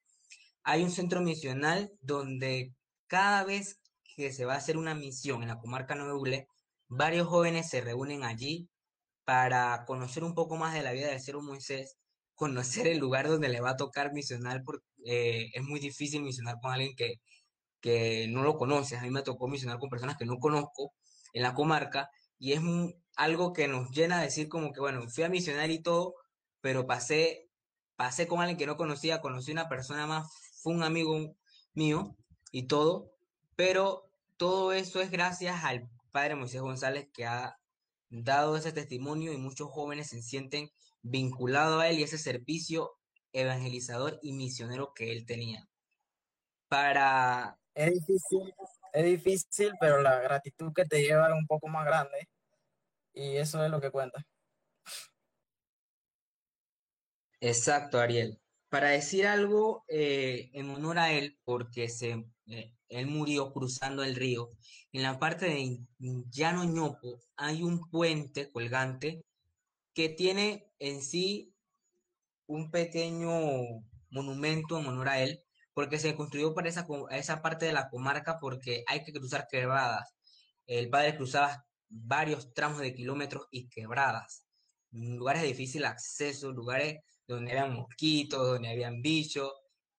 hay 0.65 0.83
un 0.83 0.91
centro 0.91 1.21
misional 1.21 1.91
donde 2.01 2.75
cada 3.07 3.45
vez 3.45 3.81
que 4.17 4.33
se 4.33 4.45
va 4.45 4.55
a 4.55 4.59
hacer 4.59 4.77
una 4.77 4.95
misión 4.95 5.43
en 5.43 5.49
la 5.49 5.59
comarca 5.59 5.95
Buglé, 6.13 6.47
varios 6.89 7.29
jóvenes 7.29 7.69
se 7.71 7.81
reúnen 7.81 8.25
allí 8.25 8.69
para 9.25 9.85
conocer 9.87 10.25
un 10.25 10.35
poco 10.35 10.57
más 10.57 10.75
de 10.75 10.83
la 10.83 10.93
vida 10.93 11.09
del 11.09 11.21
ser 11.21 11.37
Moisés, 11.37 11.99
conocer 12.35 12.87
el 12.89 12.99
lugar 12.99 13.29
donde 13.29 13.49
le 13.49 13.61
va 13.61 13.71
a 13.71 13.77
tocar 13.77 14.13
misionar, 14.13 14.63
porque 14.65 14.85
eh, 15.07 15.51
es 15.55 15.63
muy 15.63 15.81
difícil 15.81 16.23
misionar 16.23 16.57
con 16.63 16.73
alguien 16.73 16.95
que, 16.97 17.15
que 17.81 18.27
no 18.29 18.43
lo 18.43 18.57
conoces. 18.57 18.99
A 18.99 19.03
mí 19.03 19.11
me 19.11 19.23
tocó 19.23 19.49
misionar 19.49 19.79
con 19.79 19.89
personas 19.91 20.17
que 20.17 20.27
no 20.27 20.39
conozco 20.39 20.93
en 21.33 21.43
la 21.43 21.55
comarca 21.55 22.11
y 22.39 22.53
es 22.53 22.61
un- 22.61 22.95
algo 23.17 23.53
que 23.53 23.69
nos 23.69 23.91
llena 23.91 24.19
de 24.19 24.25
decir 24.27 24.49
como 24.49 24.73
que, 24.73 24.81
bueno, 24.81 25.09
fui 25.09 25.25
a 25.25 25.29
misionar 25.29 25.71
y 25.71 25.83
todo, 25.83 26.15
pero 26.61 26.87
pasé, 26.87 27.51
pasé 27.97 28.27
con 28.29 28.41
alguien 28.41 28.59
que 28.59 28.67
no 28.67 28.77
conocía, 28.77 29.21
conocí 29.21 29.53
una 29.53 29.69
persona 29.69 30.07
más, 30.07 30.29
fue 30.63 30.73
un 30.75 30.83
amigo 30.85 31.37
mío 31.75 32.17
y 32.53 32.67
todo, 32.69 33.13
pero 33.57 34.11
todo 34.37 34.73
eso 34.73 35.01
es 35.01 35.11
gracias 35.11 35.65
al 35.65 35.89
padre 36.13 36.37
Moisés 36.37 36.61
González 36.61 37.09
que 37.13 37.27
ha 37.27 37.57
dado 38.11 38.57
ese 38.57 38.73
testimonio 38.73 39.33
y 39.33 39.37
muchos 39.37 39.69
jóvenes 39.71 40.09
se 40.09 40.23
sienten 40.23 40.71
vinculado 41.03 41.81
a 41.81 41.89
él 41.89 41.99
y 41.99 42.03
ese 42.05 42.19
servicio 42.19 42.93
evangelizador 43.33 44.19
y 44.23 44.33
misionero 44.33 44.93
que 44.95 45.13
él 45.13 45.27
tenía. 45.27 45.69
Para, 46.69 47.59
Es 47.79 47.93
difícil, 47.93 48.53
es 48.93 49.05
difícil, 49.05 49.73
pero 49.79 50.03
la 50.03 50.19
gratitud 50.19 50.73
que 50.75 50.85
te 50.85 51.01
lleva 51.01 51.29
es 51.29 51.35
un 51.35 51.47
poco 51.47 51.69
más 51.69 51.87
grande 51.87 52.29
y 53.15 53.37
eso 53.37 53.65
es 53.65 53.71
lo 53.71 53.81
que 53.81 53.93
cuenta. 53.93 54.21
exacto, 57.41 58.01
Ariel, 58.01 58.41
para 58.69 58.89
decir 58.89 59.29
algo 59.29 59.85
eh, 59.87 60.51
en 60.55 60.71
honor 60.71 60.99
a 60.99 61.13
él, 61.13 61.39
porque 61.45 61.89
se, 61.89 62.25
eh, 62.47 62.75
él 62.89 63.07
murió 63.07 63.53
cruzando 63.53 64.03
el 64.03 64.17
río, 64.17 64.51
en 64.91 65.05
la 65.05 65.21
parte 65.21 65.47
de 65.47 65.79
Llano 66.33 66.65
Ñopo 66.65 67.21
hay 67.37 67.63
un 67.63 67.89
puente 67.91 68.51
colgante 68.51 69.25
que 69.95 70.09
tiene 70.09 70.73
en 70.81 71.01
sí 71.01 71.55
un 72.49 72.73
pequeño 72.73 73.31
monumento 74.11 74.81
en 74.81 74.87
honor 74.87 75.11
a 75.11 75.21
él, 75.21 75.45
porque 75.79 76.01
se 76.01 76.17
construyó 76.17 76.55
para 76.55 76.69
esa, 76.69 76.89
esa 77.13 77.41
parte 77.41 77.67
de 77.67 77.73
la 77.73 77.89
comarca 77.89 78.41
porque 78.41 78.83
hay 78.89 79.05
que 79.05 79.13
cruzar 79.13 79.47
quebradas. 79.49 80.13
El 80.67 80.91
padre 80.91 81.17
cruzaba 81.17 81.65
varios 81.89 82.53
tramos 82.53 82.81
de 82.81 82.93
kilómetros 82.93 83.47
y 83.53 83.69
quebradas, 83.69 84.45
lugares 84.91 85.43
de 85.43 85.47
difícil 85.47 85.85
acceso, 85.85 86.51
lugares 86.51 86.99
donde 87.29 87.53
habían 87.53 87.77
mosquitos, 87.77 88.45
donde 88.45 88.71
habían 88.71 89.03
bichos. 89.03 89.53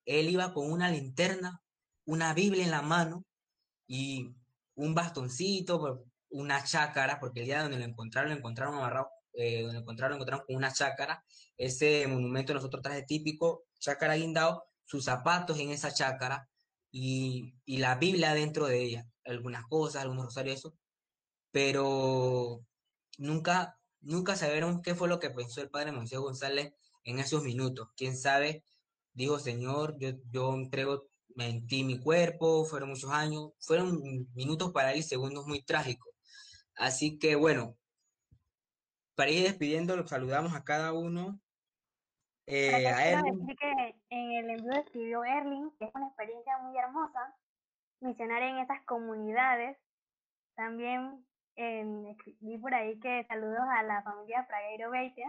Él 0.03 0.27
iba 0.27 0.53
con 0.53 0.69
una 0.69 0.91
linterna, 0.91 1.61
una 2.03 2.33
Biblia 2.33 2.65
en 2.65 2.71
la 2.71 2.81
mano 2.81 3.23
y 3.87 4.35
un 4.75 4.93
bastoncito, 4.93 6.03
una 6.27 6.61
chácara, 6.61 7.21
porque 7.21 7.39
el 7.39 7.45
día 7.45 7.61
donde 7.61 7.79
lo 7.79 7.85
encontraron, 7.85 8.31
lo 8.31 8.37
encontraron 8.37 8.75
amarrado, 8.75 9.07
eh, 9.31 9.61
donde 9.61 9.75
lo 9.75 9.79
encontraron, 9.79 10.11
lo 10.11 10.15
encontraron 10.17 10.45
con 10.45 10.57
una 10.57 10.73
chácara. 10.73 11.23
Ese 11.55 12.05
monumento 12.05 12.53
nosotros 12.53 12.83
traje 12.83 13.03
típico, 13.03 13.63
chácara 13.79 14.15
guindado, 14.15 14.68
sus 14.89 15.05
zapatos 15.05 15.59
en 15.59 15.69
esa 15.69 15.93
chácara 15.93 16.49
y, 16.91 17.53
la 17.67 17.95
Biblia 17.95 18.33
dentro 18.33 18.65
de 18.65 18.81
ella. 18.81 19.07
Algunas 19.23 19.65
cosas, 19.67 20.01
algunos 20.01 20.25
rosarios, 20.25 20.57
eso. 20.57 20.75
Pero 21.51 22.65
nunca, 23.19 23.79
nunca 24.01 24.35
sabieron 24.35 24.81
qué 24.81 24.95
fue 24.95 25.07
lo 25.07 25.19
que 25.19 25.29
pensó 25.29 25.61
el 25.61 25.69
padre 25.69 25.91
Moisés 25.91 26.17
González 26.17 26.73
en 27.03 27.19
esos 27.19 27.43
minutos. 27.43 27.89
Quién 27.95 28.17
sabe, 28.17 28.63
dijo, 29.13 29.37
Señor, 29.37 29.95
yo, 29.99 30.09
yo 30.31 30.55
entrego 30.55 31.07
en 31.37 31.67
ti 31.67 31.83
mi 31.83 31.99
cuerpo, 31.99 32.65
fueron 32.65 32.89
muchos 32.89 33.11
años, 33.11 33.51
fueron 33.59 34.27
minutos 34.33 34.71
para 34.71 34.93
él 34.93 35.03
segundos 35.03 35.45
muy 35.45 35.61
trágicos. 35.61 36.11
Así 36.75 37.19
que 37.19 37.35
bueno, 37.35 37.77
para 39.13 39.29
ir 39.29 39.43
despidiendo, 39.43 39.95
los 39.95 40.09
saludamos 40.09 40.55
a 40.55 40.63
cada 40.63 40.93
uno. 40.93 41.39
Eh, 42.51 42.87
a 42.87 43.21
decir 43.21 43.57
que 43.57 43.95
en 44.09 44.31
el 44.31 44.49
envío 44.49 44.71
escribió 44.71 45.23
Erling, 45.23 45.69
que 45.77 45.85
es 45.85 45.91
una 45.93 46.07
experiencia 46.07 46.57
muy 46.57 46.75
hermosa, 46.75 47.35
misionar 48.01 48.41
en 48.41 48.57
esas 48.57 48.81
comunidades. 48.85 49.77
También 50.55 51.23
em, 51.55 52.07
escribí 52.07 52.57
por 52.57 52.73
ahí 52.73 52.99
que 52.99 53.23
saludos 53.27 53.61
a 53.77 53.83
la 53.83 54.01
familia 54.01 54.45
Fragueiro 54.45 54.89
Beitia, 54.89 55.27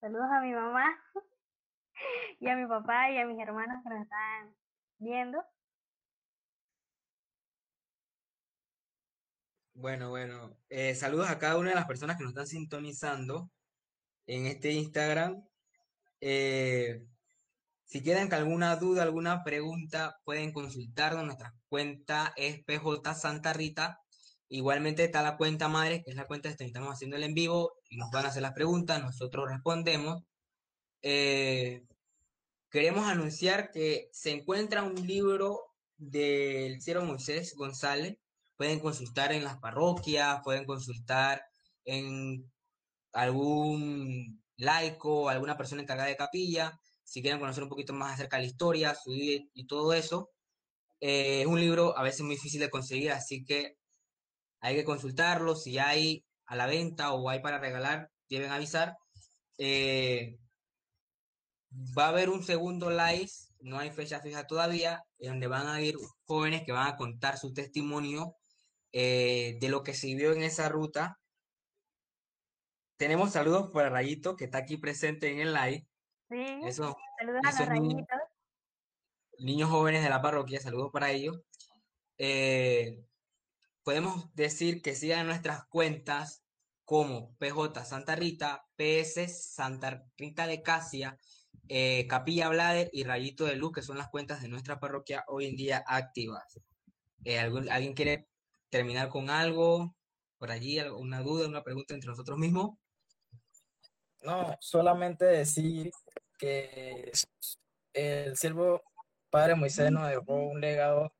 saludos 0.00 0.26
a 0.28 0.40
mi 0.40 0.52
mamá 0.52 0.84
y 2.40 2.48
a 2.48 2.56
mi 2.56 2.66
papá 2.66 3.10
y 3.12 3.18
a 3.18 3.26
mis 3.26 3.38
hermanos 3.38 3.82
que 3.84 3.90
nos 3.90 4.02
están 4.02 4.54
viendo. 4.98 5.44
bueno, 9.74 10.08
bueno, 10.08 10.56
eh, 10.70 10.94
saludos 10.94 11.28
a 11.28 11.38
cada 11.38 11.58
una 11.58 11.68
de 11.68 11.74
las 11.74 11.86
personas 11.86 12.16
que 12.16 12.24
nos 12.24 12.32
están 12.32 12.46
sintonizando 12.46 13.50
en 14.26 14.46
este 14.46 14.72
Instagram. 14.72 15.46
Eh, 16.20 17.06
si 17.84 18.00
tienen 18.00 18.32
alguna 18.34 18.76
duda, 18.76 19.02
alguna 19.02 19.44
pregunta, 19.44 20.18
pueden 20.24 20.52
consultarnos. 20.52 21.24
Nuestra 21.24 21.54
cuenta 21.68 22.32
es 22.36 22.64
PJ 22.64 23.14
Santa 23.14 23.52
Rita. 23.52 24.00
Igualmente 24.48 25.04
está 25.04 25.22
la 25.22 25.36
cuenta 25.36 25.68
madre, 25.68 26.02
que 26.02 26.10
es 26.10 26.16
la 26.16 26.26
cuenta 26.26 26.54
que 26.54 26.64
estamos 26.64 26.92
haciendo 26.92 27.16
el 27.16 27.24
en 27.24 27.34
vivo, 27.34 27.74
y 27.88 27.96
nos 27.96 28.10
van 28.10 28.26
a 28.26 28.28
hacer 28.28 28.42
las 28.42 28.52
preguntas, 28.52 29.02
nosotros 29.02 29.48
respondemos. 29.48 30.22
Eh, 31.02 31.84
queremos 32.70 33.06
anunciar 33.06 33.70
que 33.70 34.08
se 34.12 34.30
encuentra 34.30 34.82
un 34.82 35.06
libro 35.06 35.60
del 35.96 36.80
Cielo 36.80 37.04
Moisés 37.04 37.54
González. 37.56 38.18
Pueden 38.56 38.80
consultar 38.80 39.32
en 39.32 39.44
las 39.44 39.58
parroquias, 39.58 40.40
pueden 40.42 40.64
consultar 40.64 41.42
en 41.84 42.50
algún 43.12 44.42
laico, 44.56 45.28
alguna 45.28 45.56
persona 45.56 45.82
encargada 45.82 46.08
de 46.08 46.16
capilla, 46.16 46.80
si 47.04 47.22
quieren 47.22 47.40
conocer 47.40 47.62
un 47.62 47.68
poquito 47.68 47.92
más 47.92 48.14
acerca 48.14 48.36
de 48.36 48.44
la 48.44 48.48
historia, 48.48 48.94
su 48.94 49.12
vida 49.12 49.44
y 49.54 49.66
todo 49.66 49.92
eso. 49.94 50.30
Eh, 51.00 51.42
es 51.42 51.46
un 51.46 51.60
libro 51.60 51.96
a 51.98 52.02
veces 52.02 52.22
muy 52.22 52.36
difícil 52.36 52.60
de 52.60 52.70
conseguir, 52.70 53.12
así 53.12 53.44
que 53.44 53.76
hay 54.60 54.76
que 54.76 54.84
consultarlo. 54.84 55.56
Si 55.56 55.78
hay 55.78 56.24
a 56.46 56.56
la 56.56 56.66
venta 56.66 57.12
o 57.12 57.28
hay 57.30 57.40
para 57.40 57.58
regalar, 57.58 58.10
deben 58.28 58.50
avisar. 58.50 58.96
Eh, 59.58 60.38
va 61.96 62.06
a 62.06 62.08
haber 62.08 62.30
un 62.30 62.42
segundo 62.42 62.90
live, 62.90 63.30
no 63.60 63.78
hay 63.78 63.90
fecha 63.90 64.20
fija 64.20 64.46
todavía, 64.46 65.04
donde 65.18 65.46
van 65.46 65.68
a 65.68 65.80
ir 65.80 65.96
jóvenes 66.24 66.62
que 66.64 66.72
van 66.72 66.88
a 66.88 66.96
contar 66.96 67.38
su 67.38 67.52
testimonio 67.52 68.36
eh, 68.92 69.58
de 69.60 69.68
lo 69.68 69.82
que 69.82 69.94
se 69.94 70.08
vivió 70.08 70.32
en 70.32 70.42
esa 70.42 70.68
ruta. 70.68 71.18
Tenemos 72.96 73.32
saludos 73.32 73.70
para 73.72 73.90
Rayito, 73.90 74.36
que 74.36 74.44
está 74.46 74.58
aquí 74.58 74.76
presente 74.78 75.30
en 75.30 75.40
el 75.40 75.52
live. 75.52 75.86
Sí, 76.30 76.60
Eso, 76.64 76.96
saludos 77.18 77.40
a 77.44 77.46
los 77.50 77.54
esos 77.60 77.68
niños, 77.70 77.92
rayitos. 78.08 78.18
niños 79.38 79.70
jóvenes 79.70 80.02
de 80.02 80.08
la 80.10 80.22
parroquia, 80.22 80.60
saludos 80.60 80.90
para 80.92 81.10
ellos. 81.10 81.40
Eh, 82.18 83.04
podemos 83.82 84.34
decir 84.34 84.80
que 84.82 84.94
sigan 84.94 85.26
nuestras 85.26 85.66
cuentas 85.66 86.42
como 86.84 87.36
PJ 87.36 87.84
Santa 87.84 88.16
Rita, 88.16 88.64
PS 88.76 89.28
Santa 89.28 90.06
Rita 90.16 90.46
de 90.46 90.62
Casia, 90.62 91.18
eh, 91.68 92.06
Capilla 92.08 92.48
Blader 92.48 92.88
y 92.92 93.04
Rayito 93.04 93.44
de 93.44 93.56
Luz, 93.56 93.72
que 93.72 93.82
son 93.82 93.98
las 93.98 94.08
cuentas 94.08 94.40
de 94.40 94.48
nuestra 94.48 94.80
parroquia 94.80 95.24
hoy 95.28 95.46
en 95.46 95.56
día 95.56 95.84
activas. 95.86 96.58
Eh, 97.24 97.38
¿algún- 97.38 97.68
¿alguien 97.68 97.92
quiere 97.94 98.28
terminar 98.70 99.08
con 99.10 99.28
algo 99.30 99.94
por 100.38 100.50
allí? 100.50 100.78
¿Alguna 100.78 101.20
duda, 101.22 101.48
una 101.48 101.62
pregunta 101.64 101.92
entre 101.94 102.08
nosotros 102.08 102.38
mismos? 102.38 102.78
No, 104.26 104.56
solamente 104.58 105.24
decir 105.24 105.92
que 106.36 107.12
el 107.92 108.36
siervo 108.36 108.82
Padre 109.30 109.54
Moisés 109.54 109.92
nos 109.92 110.08
dejó 110.08 110.34
un 110.34 110.60
legado 110.60 111.14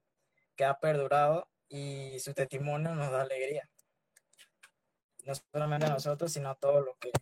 que 0.57 0.65
ha 0.65 0.81
perdurado 0.81 1.49
y 1.69 2.19
su 2.19 2.35
testimonio 2.35 2.97
nos 2.97 3.13
da 3.13 3.23
alegría. 3.23 3.71
No 5.25 5.35
solamente 5.53 5.87
a 5.87 5.91
nosotros, 5.91 6.33
sino 6.33 6.51
a 6.51 6.57
todos 6.57 6.85
los 6.85 6.97
que, 6.99 7.13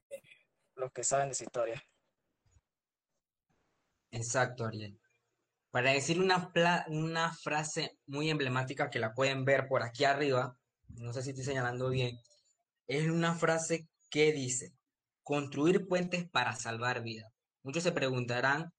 los 0.74 0.90
que 0.90 1.04
saben 1.04 1.28
de 1.28 1.34
su 1.34 1.44
historia. 1.44 1.82
Exacto, 4.10 4.64
Ariel. 4.64 4.98
Para 5.70 5.92
decir 5.92 6.18
una, 6.18 6.50
una 6.86 7.34
frase 7.34 7.98
muy 8.06 8.30
emblemática 8.30 8.88
que 8.88 9.00
la 9.00 9.12
pueden 9.12 9.44
ver 9.44 9.68
por 9.68 9.82
aquí 9.82 10.04
arriba, 10.06 10.58
no 10.88 11.12
sé 11.12 11.20
si 11.20 11.30
estoy 11.30 11.44
señalando 11.44 11.90
bien, 11.90 12.18
es 12.86 13.06
una 13.10 13.34
frase 13.34 13.86
que 14.08 14.32
dice, 14.32 14.72
construir 15.24 15.88
puentes 15.88 16.28
para 16.30 16.54
salvar 16.54 17.02
vidas. 17.02 17.32
Muchos 17.64 17.82
se 17.82 17.92
preguntarán, 17.92 18.72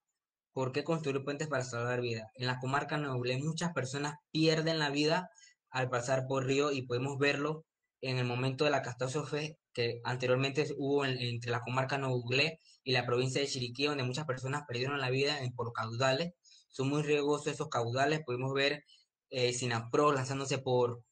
¿por 0.52 0.72
qué 0.72 0.84
construir 0.84 1.24
puentes 1.24 1.48
para 1.48 1.64
salvar 1.64 2.00
vidas? 2.00 2.28
En 2.34 2.46
la 2.46 2.58
comarca 2.60 2.96
Noble 2.98 3.36
muchas 3.38 3.72
personas 3.74 4.14
pierden 4.32 4.78
la 4.78 4.90
vida 4.90 5.28
al 5.70 5.90
pasar 5.90 6.26
por 6.28 6.46
río 6.46 6.72
y 6.72 6.82
podemos 6.86 7.18
verlo 7.18 7.66
en 8.00 8.18
el 8.18 8.24
momento 8.26 8.64
de 8.64 8.70
la 8.70 8.82
catástrofe 8.82 9.58
que 9.72 10.00
anteriormente 10.04 10.66
hubo 10.78 11.04
en- 11.04 11.18
entre 11.20 11.50
la 11.50 11.60
comarca 11.60 11.98
Noble 11.98 12.60
y 12.84 12.92
la 12.92 13.04
provincia 13.04 13.40
de 13.40 13.48
Chiriquí, 13.48 13.84
donde 13.86 14.04
muchas 14.04 14.24
personas 14.26 14.62
perdieron 14.66 15.00
la 15.00 15.10
vida 15.10 15.40
en, 15.42 15.52
por 15.52 15.72
caudales. 15.72 16.32
Son 16.68 16.88
muy 16.88 17.02
riesgosos 17.02 17.48
esos 17.48 17.68
caudales. 17.68 18.20
Podemos 18.24 18.52
ver 18.54 18.84
eh, 19.30 19.52
Sinapro 19.52 20.12
lanzándose 20.12 20.58
por, 20.58 21.02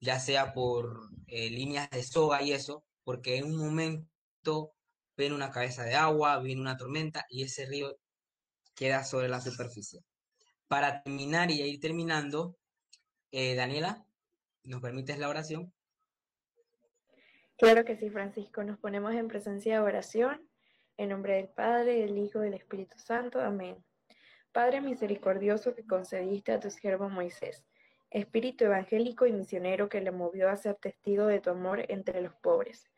ya 0.00 0.20
sea 0.20 0.52
por 0.54 1.00
eh, 1.26 1.50
líneas 1.50 1.90
de 1.90 2.02
soga 2.02 2.42
y 2.42 2.52
eso, 2.52 2.84
porque 3.04 3.36
en 3.38 3.44
un 3.46 3.56
momento 3.56 4.09
ven 5.16 5.32
una 5.32 5.50
cabeza 5.50 5.84
de 5.84 5.94
agua, 5.94 6.38
viene 6.40 6.60
una 6.60 6.76
tormenta 6.76 7.26
y 7.28 7.44
ese 7.44 7.66
río 7.66 7.96
queda 8.74 9.04
sobre 9.04 9.28
la 9.28 9.40
superficie. 9.40 10.00
Para 10.68 11.02
terminar 11.02 11.50
y 11.50 11.60
ir 11.62 11.80
terminando, 11.80 12.56
eh, 13.32 13.54
Daniela, 13.54 14.04
¿nos 14.64 14.80
permites 14.80 15.18
la 15.18 15.28
oración? 15.28 15.72
Claro 17.58 17.84
que 17.84 17.96
sí, 17.96 18.08
Francisco. 18.08 18.64
Nos 18.64 18.78
ponemos 18.78 19.12
en 19.14 19.28
presencia 19.28 19.74
de 19.74 19.80
oración. 19.80 20.48
En 20.96 21.10
nombre 21.10 21.34
del 21.34 21.48
Padre, 21.48 22.00
del 22.00 22.18
Hijo 22.18 22.40
y 22.40 22.44
del 22.44 22.54
Espíritu 22.54 22.98
Santo. 22.98 23.40
Amén. 23.40 23.84
Padre 24.52 24.80
misericordioso 24.80 25.74
que 25.74 25.86
concediste 25.86 26.52
a 26.52 26.60
tu 26.60 26.70
siervo 26.70 27.08
Moisés, 27.08 27.64
Espíritu 28.10 28.64
evangélico 28.64 29.24
y 29.26 29.32
misionero 29.32 29.88
que 29.88 30.00
le 30.00 30.10
movió 30.10 30.48
a 30.48 30.56
ser 30.56 30.74
testigo 30.74 31.26
de 31.26 31.40
tu 31.40 31.50
amor 31.50 31.84
entre 31.88 32.20
los 32.20 32.34
pobres. 32.34 32.89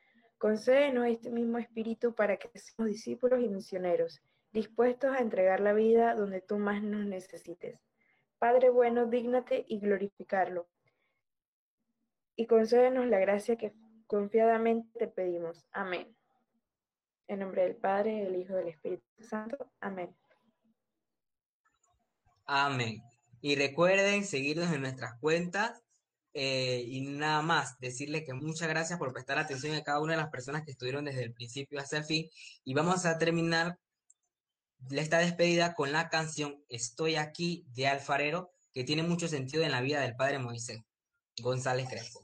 Concédenos 0.43 1.07
este 1.07 1.31
mismo 1.31 1.59
espíritu 1.59 2.17
para 2.17 2.37
que 2.37 2.51
seamos 2.59 2.91
discípulos 2.91 3.41
y 3.41 3.49
misioneros, 3.49 4.21
dispuestos 4.51 5.15
a 5.15 5.21
entregar 5.21 5.61
la 5.61 5.73
vida 5.73 6.17
donde 6.17 6.41
tú 6.41 6.59
más 6.59 6.83
nos 6.83 7.07
necesites. 7.07 7.79
Padre 8.41 8.69
bueno, 8.69 9.07
dígnate 9.07 9.65
y 9.69 9.79
glorificarlo. 9.79 10.69
Y 12.35 12.49
concédenos 12.49 13.07
la 13.07 13.21
gracia 13.21 13.55
que 13.55 13.73
confiadamente 14.09 14.91
te 14.99 15.07
pedimos. 15.07 15.65
Amén. 15.71 16.13
En 17.29 17.39
nombre 17.39 17.63
del 17.63 17.77
Padre, 17.77 18.25
del 18.25 18.35
Hijo 18.35 18.55
y 18.55 18.57
del 18.57 18.69
Espíritu 18.71 19.05
Santo. 19.21 19.71
Amén. 19.79 20.13
Amén. 22.47 23.01
Y 23.41 23.55
recuerden 23.55 24.25
seguirnos 24.25 24.73
en 24.73 24.81
nuestras 24.81 25.17
cuentas 25.21 25.85
eh, 26.35 26.85
y 26.87 27.01
nada 27.03 27.43
más, 27.43 27.79
decirles 27.79 28.25
que 28.25 28.33
muchas 28.33 28.69
gracias 28.69 28.99
por 28.99 29.13
prestar 29.13 29.39
atención 29.39 29.75
a 29.77 29.83
cada 29.83 30.01
una 30.01 30.13
de 30.15 30.19
las 30.19 30.31
personas 30.31 30.65
que 30.65 30.71
estuvieron 30.71 31.05
desde 31.05 31.25
el 31.25 31.33
principio 31.33 31.81
hasta 31.81 31.99
el 31.99 32.05
fin. 32.05 32.29
Y 32.65 32.75
vamos 32.75 33.05
a 33.05 33.19
terminar 33.19 33.79
esta 34.91 35.19
despedida 35.19 35.75
con 35.75 35.93
la 35.93 36.09
canción 36.09 36.65
Estoy 36.69 37.17
aquí 37.17 37.67
de 37.75 37.87
Alfarero, 37.87 38.53
que 38.73 38.85
tiene 38.85 39.03
mucho 39.03 39.29
sentido 39.29 39.63
en 39.63 39.71
la 39.71 39.81
vida 39.81 40.01
del 40.01 40.17
padre 40.17 40.39
Moisés 40.39 40.81
González 41.41 41.89
Crespo. 41.89 42.21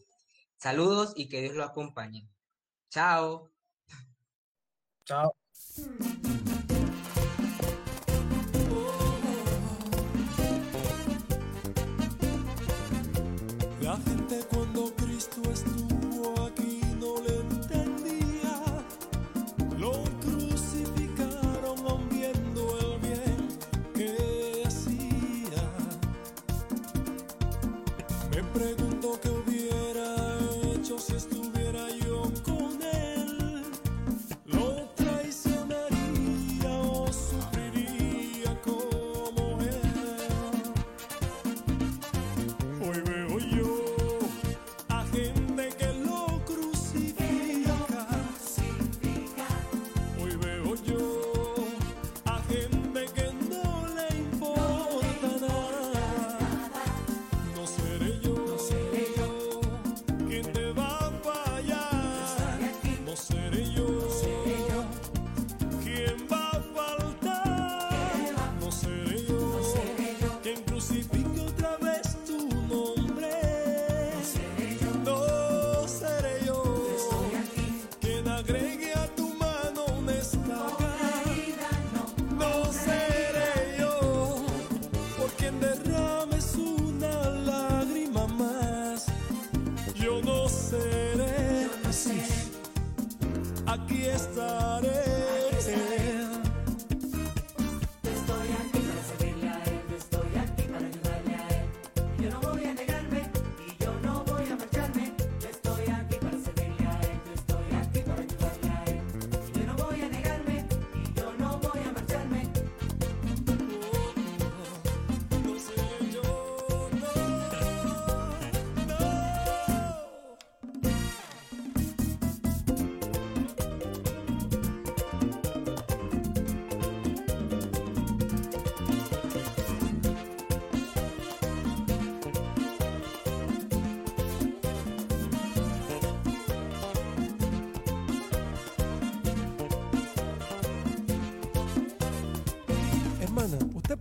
Saludos 0.57 1.13
y 1.15 1.29
que 1.29 1.41
Dios 1.41 1.55
lo 1.55 1.65
acompañe. 1.65 2.29
Chao. 2.91 3.51
Chao. 5.05 5.35
Gente 14.07 14.45
cuando 14.51 14.93
Cristo 14.97 15.43
estuvo. 15.51 15.98
aquí 15.98 15.98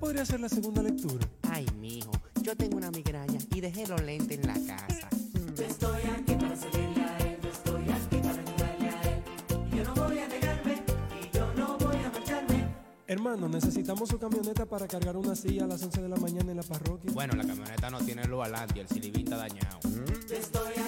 podría 0.07 0.23
hacer 0.23 0.39
la 0.39 0.47
segunda 0.47 0.81
lectura? 0.81 1.27
Ay, 1.51 1.65
mijo, 1.81 2.11
yo 2.41 2.55
tengo 2.55 2.77
una 2.77 2.89
migraña 2.91 3.39
y 3.53 3.59
dejé 3.59 3.85
los 3.87 4.01
lentes 4.01 4.39
en 4.39 4.47
la 4.47 4.53
casa. 4.53 5.09
Yo 5.53 5.65
estoy 5.65 6.01
aquí 6.01 6.33
para 6.35 6.55
servirle 6.55 7.03
a 7.03 7.17
él, 7.17 7.37
yo 7.43 7.49
estoy 7.49 7.81
aquí 7.89 8.15
para 8.15 8.39
ayudarle 8.39 8.87
a 8.87 9.01
él. 9.01 9.23
Y 9.69 9.75
yo 9.75 9.83
no 9.83 9.95
voy 9.95 10.19
a 10.19 10.27
negarme 10.29 10.81
y 11.21 11.35
yo 11.37 11.53
no 11.55 11.77
voy 11.77 11.97
a 11.97 12.09
marcharme. 12.09 12.67
Hermano, 13.05 13.49
necesitamos 13.49 14.07
su 14.07 14.17
camioneta 14.17 14.65
para 14.65 14.87
cargar 14.87 15.17
una 15.17 15.35
silla 15.35 15.65
a 15.65 15.67
las 15.67 15.83
11 15.83 16.01
de 16.01 16.07
la 16.07 16.15
mañana 16.15 16.51
en 16.51 16.57
la 16.57 16.63
parroquia. 16.63 17.11
Bueno, 17.11 17.35
la 17.35 17.45
camioneta 17.45 17.89
no 17.89 17.99
tiene 17.99 18.23
luz 18.27 18.43
adelante 18.43 18.75
y 18.77 18.79
el 18.79 18.87
silibín 18.87 19.25
está 19.25 19.35
dañado. 19.35 19.79
Yo 19.83 20.35
estoy 20.37 20.71
aquí 20.71 20.86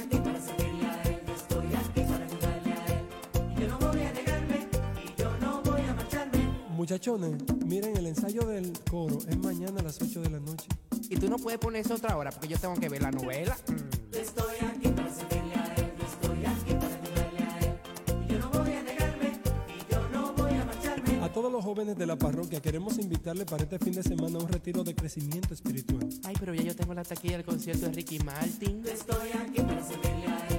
Muchachones, 6.80 7.36
miren, 7.66 7.98
el 7.98 8.08
ensayo 8.08 8.44
del 8.44 8.72
coro 8.90 9.18
es 9.28 9.38
mañana 9.38 9.82
a 9.82 9.84
las 9.84 10.02
8 10.02 10.22
de 10.22 10.30
la 10.30 10.40
noche. 10.40 10.66
Y 11.10 11.18
tú 11.18 11.30
no 11.30 11.36
puedes 11.36 11.60
poner 11.60 11.86
eso 11.86 11.96
otra 11.96 12.16
hora 12.16 12.32
porque 12.32 12.48
yo 12.48 12.58
tengo 12.58 12.76
que 12.76 12.88
ver 12.88 13.02
la 13.02 13.12
novela. 13.12 13.58
Estoy 14.14 14.56
aquí 14.66 14.88
para 14.88 15.14
servirle 15.14 15.56
a 15.56 15.76
él, 15.76 15.92
yo 16.00 16.06
estoy 16.06 16.46
aquí 16.46 16.74
para 16.76 16.96
ayudarle 16.96 17.44
a 17.44 17.60
él. 17.60 17.80
Y 18.24 18.32
yo 18.32 18.40
no 18.40 18.50
voy 18.52 18.72
a 18.72 18.84
negarme 18.84 19.42
y 19.68 19.92
yo 19.92 20.10
no 20.14 20.34
voy 20.36 20.52
a 20.52 20.64
marcharme. 20.64 21.22
A 21.22 21.34
todos 21.34 21.52
los 21.52 21.66
jóvenes 21.66 21.98
de 21.98 22.06
la 22.06 22.16
parroquia 22.18 22.62
queremos 22.62 22.98
invitarle 22.98 23.44
para 23.44 23.64
este 23.64 23.78
fin 23.78 23.92
de 23.92 24.02
semana 24.02 24.40
a 24.40 24.42
un 24.42 24.48
retiro 24.48 24.82
de 24.86 24.96
crecimiento 24.96 25.54
espiritual. 25.54 26.08
Ay, 26.24 26.36
pero 26.40 26.54
ya 26.54 26.64
yo 26.64 26.76
tengo 26.78 26.94
la 26.94 27.04
taquilla 27.04 27.36
del 27.36 27.46
concierto 27.46 27.88
de 27.88 27.92
Ricky 27.92 28.20
Martin. 28.20 28.84
Estoy 28.88 29.32
aquí 29.32 29.62
para 29.64 29.86
servirle 29.86 30.28
a 30.28 30.48
él, 30.48 30.59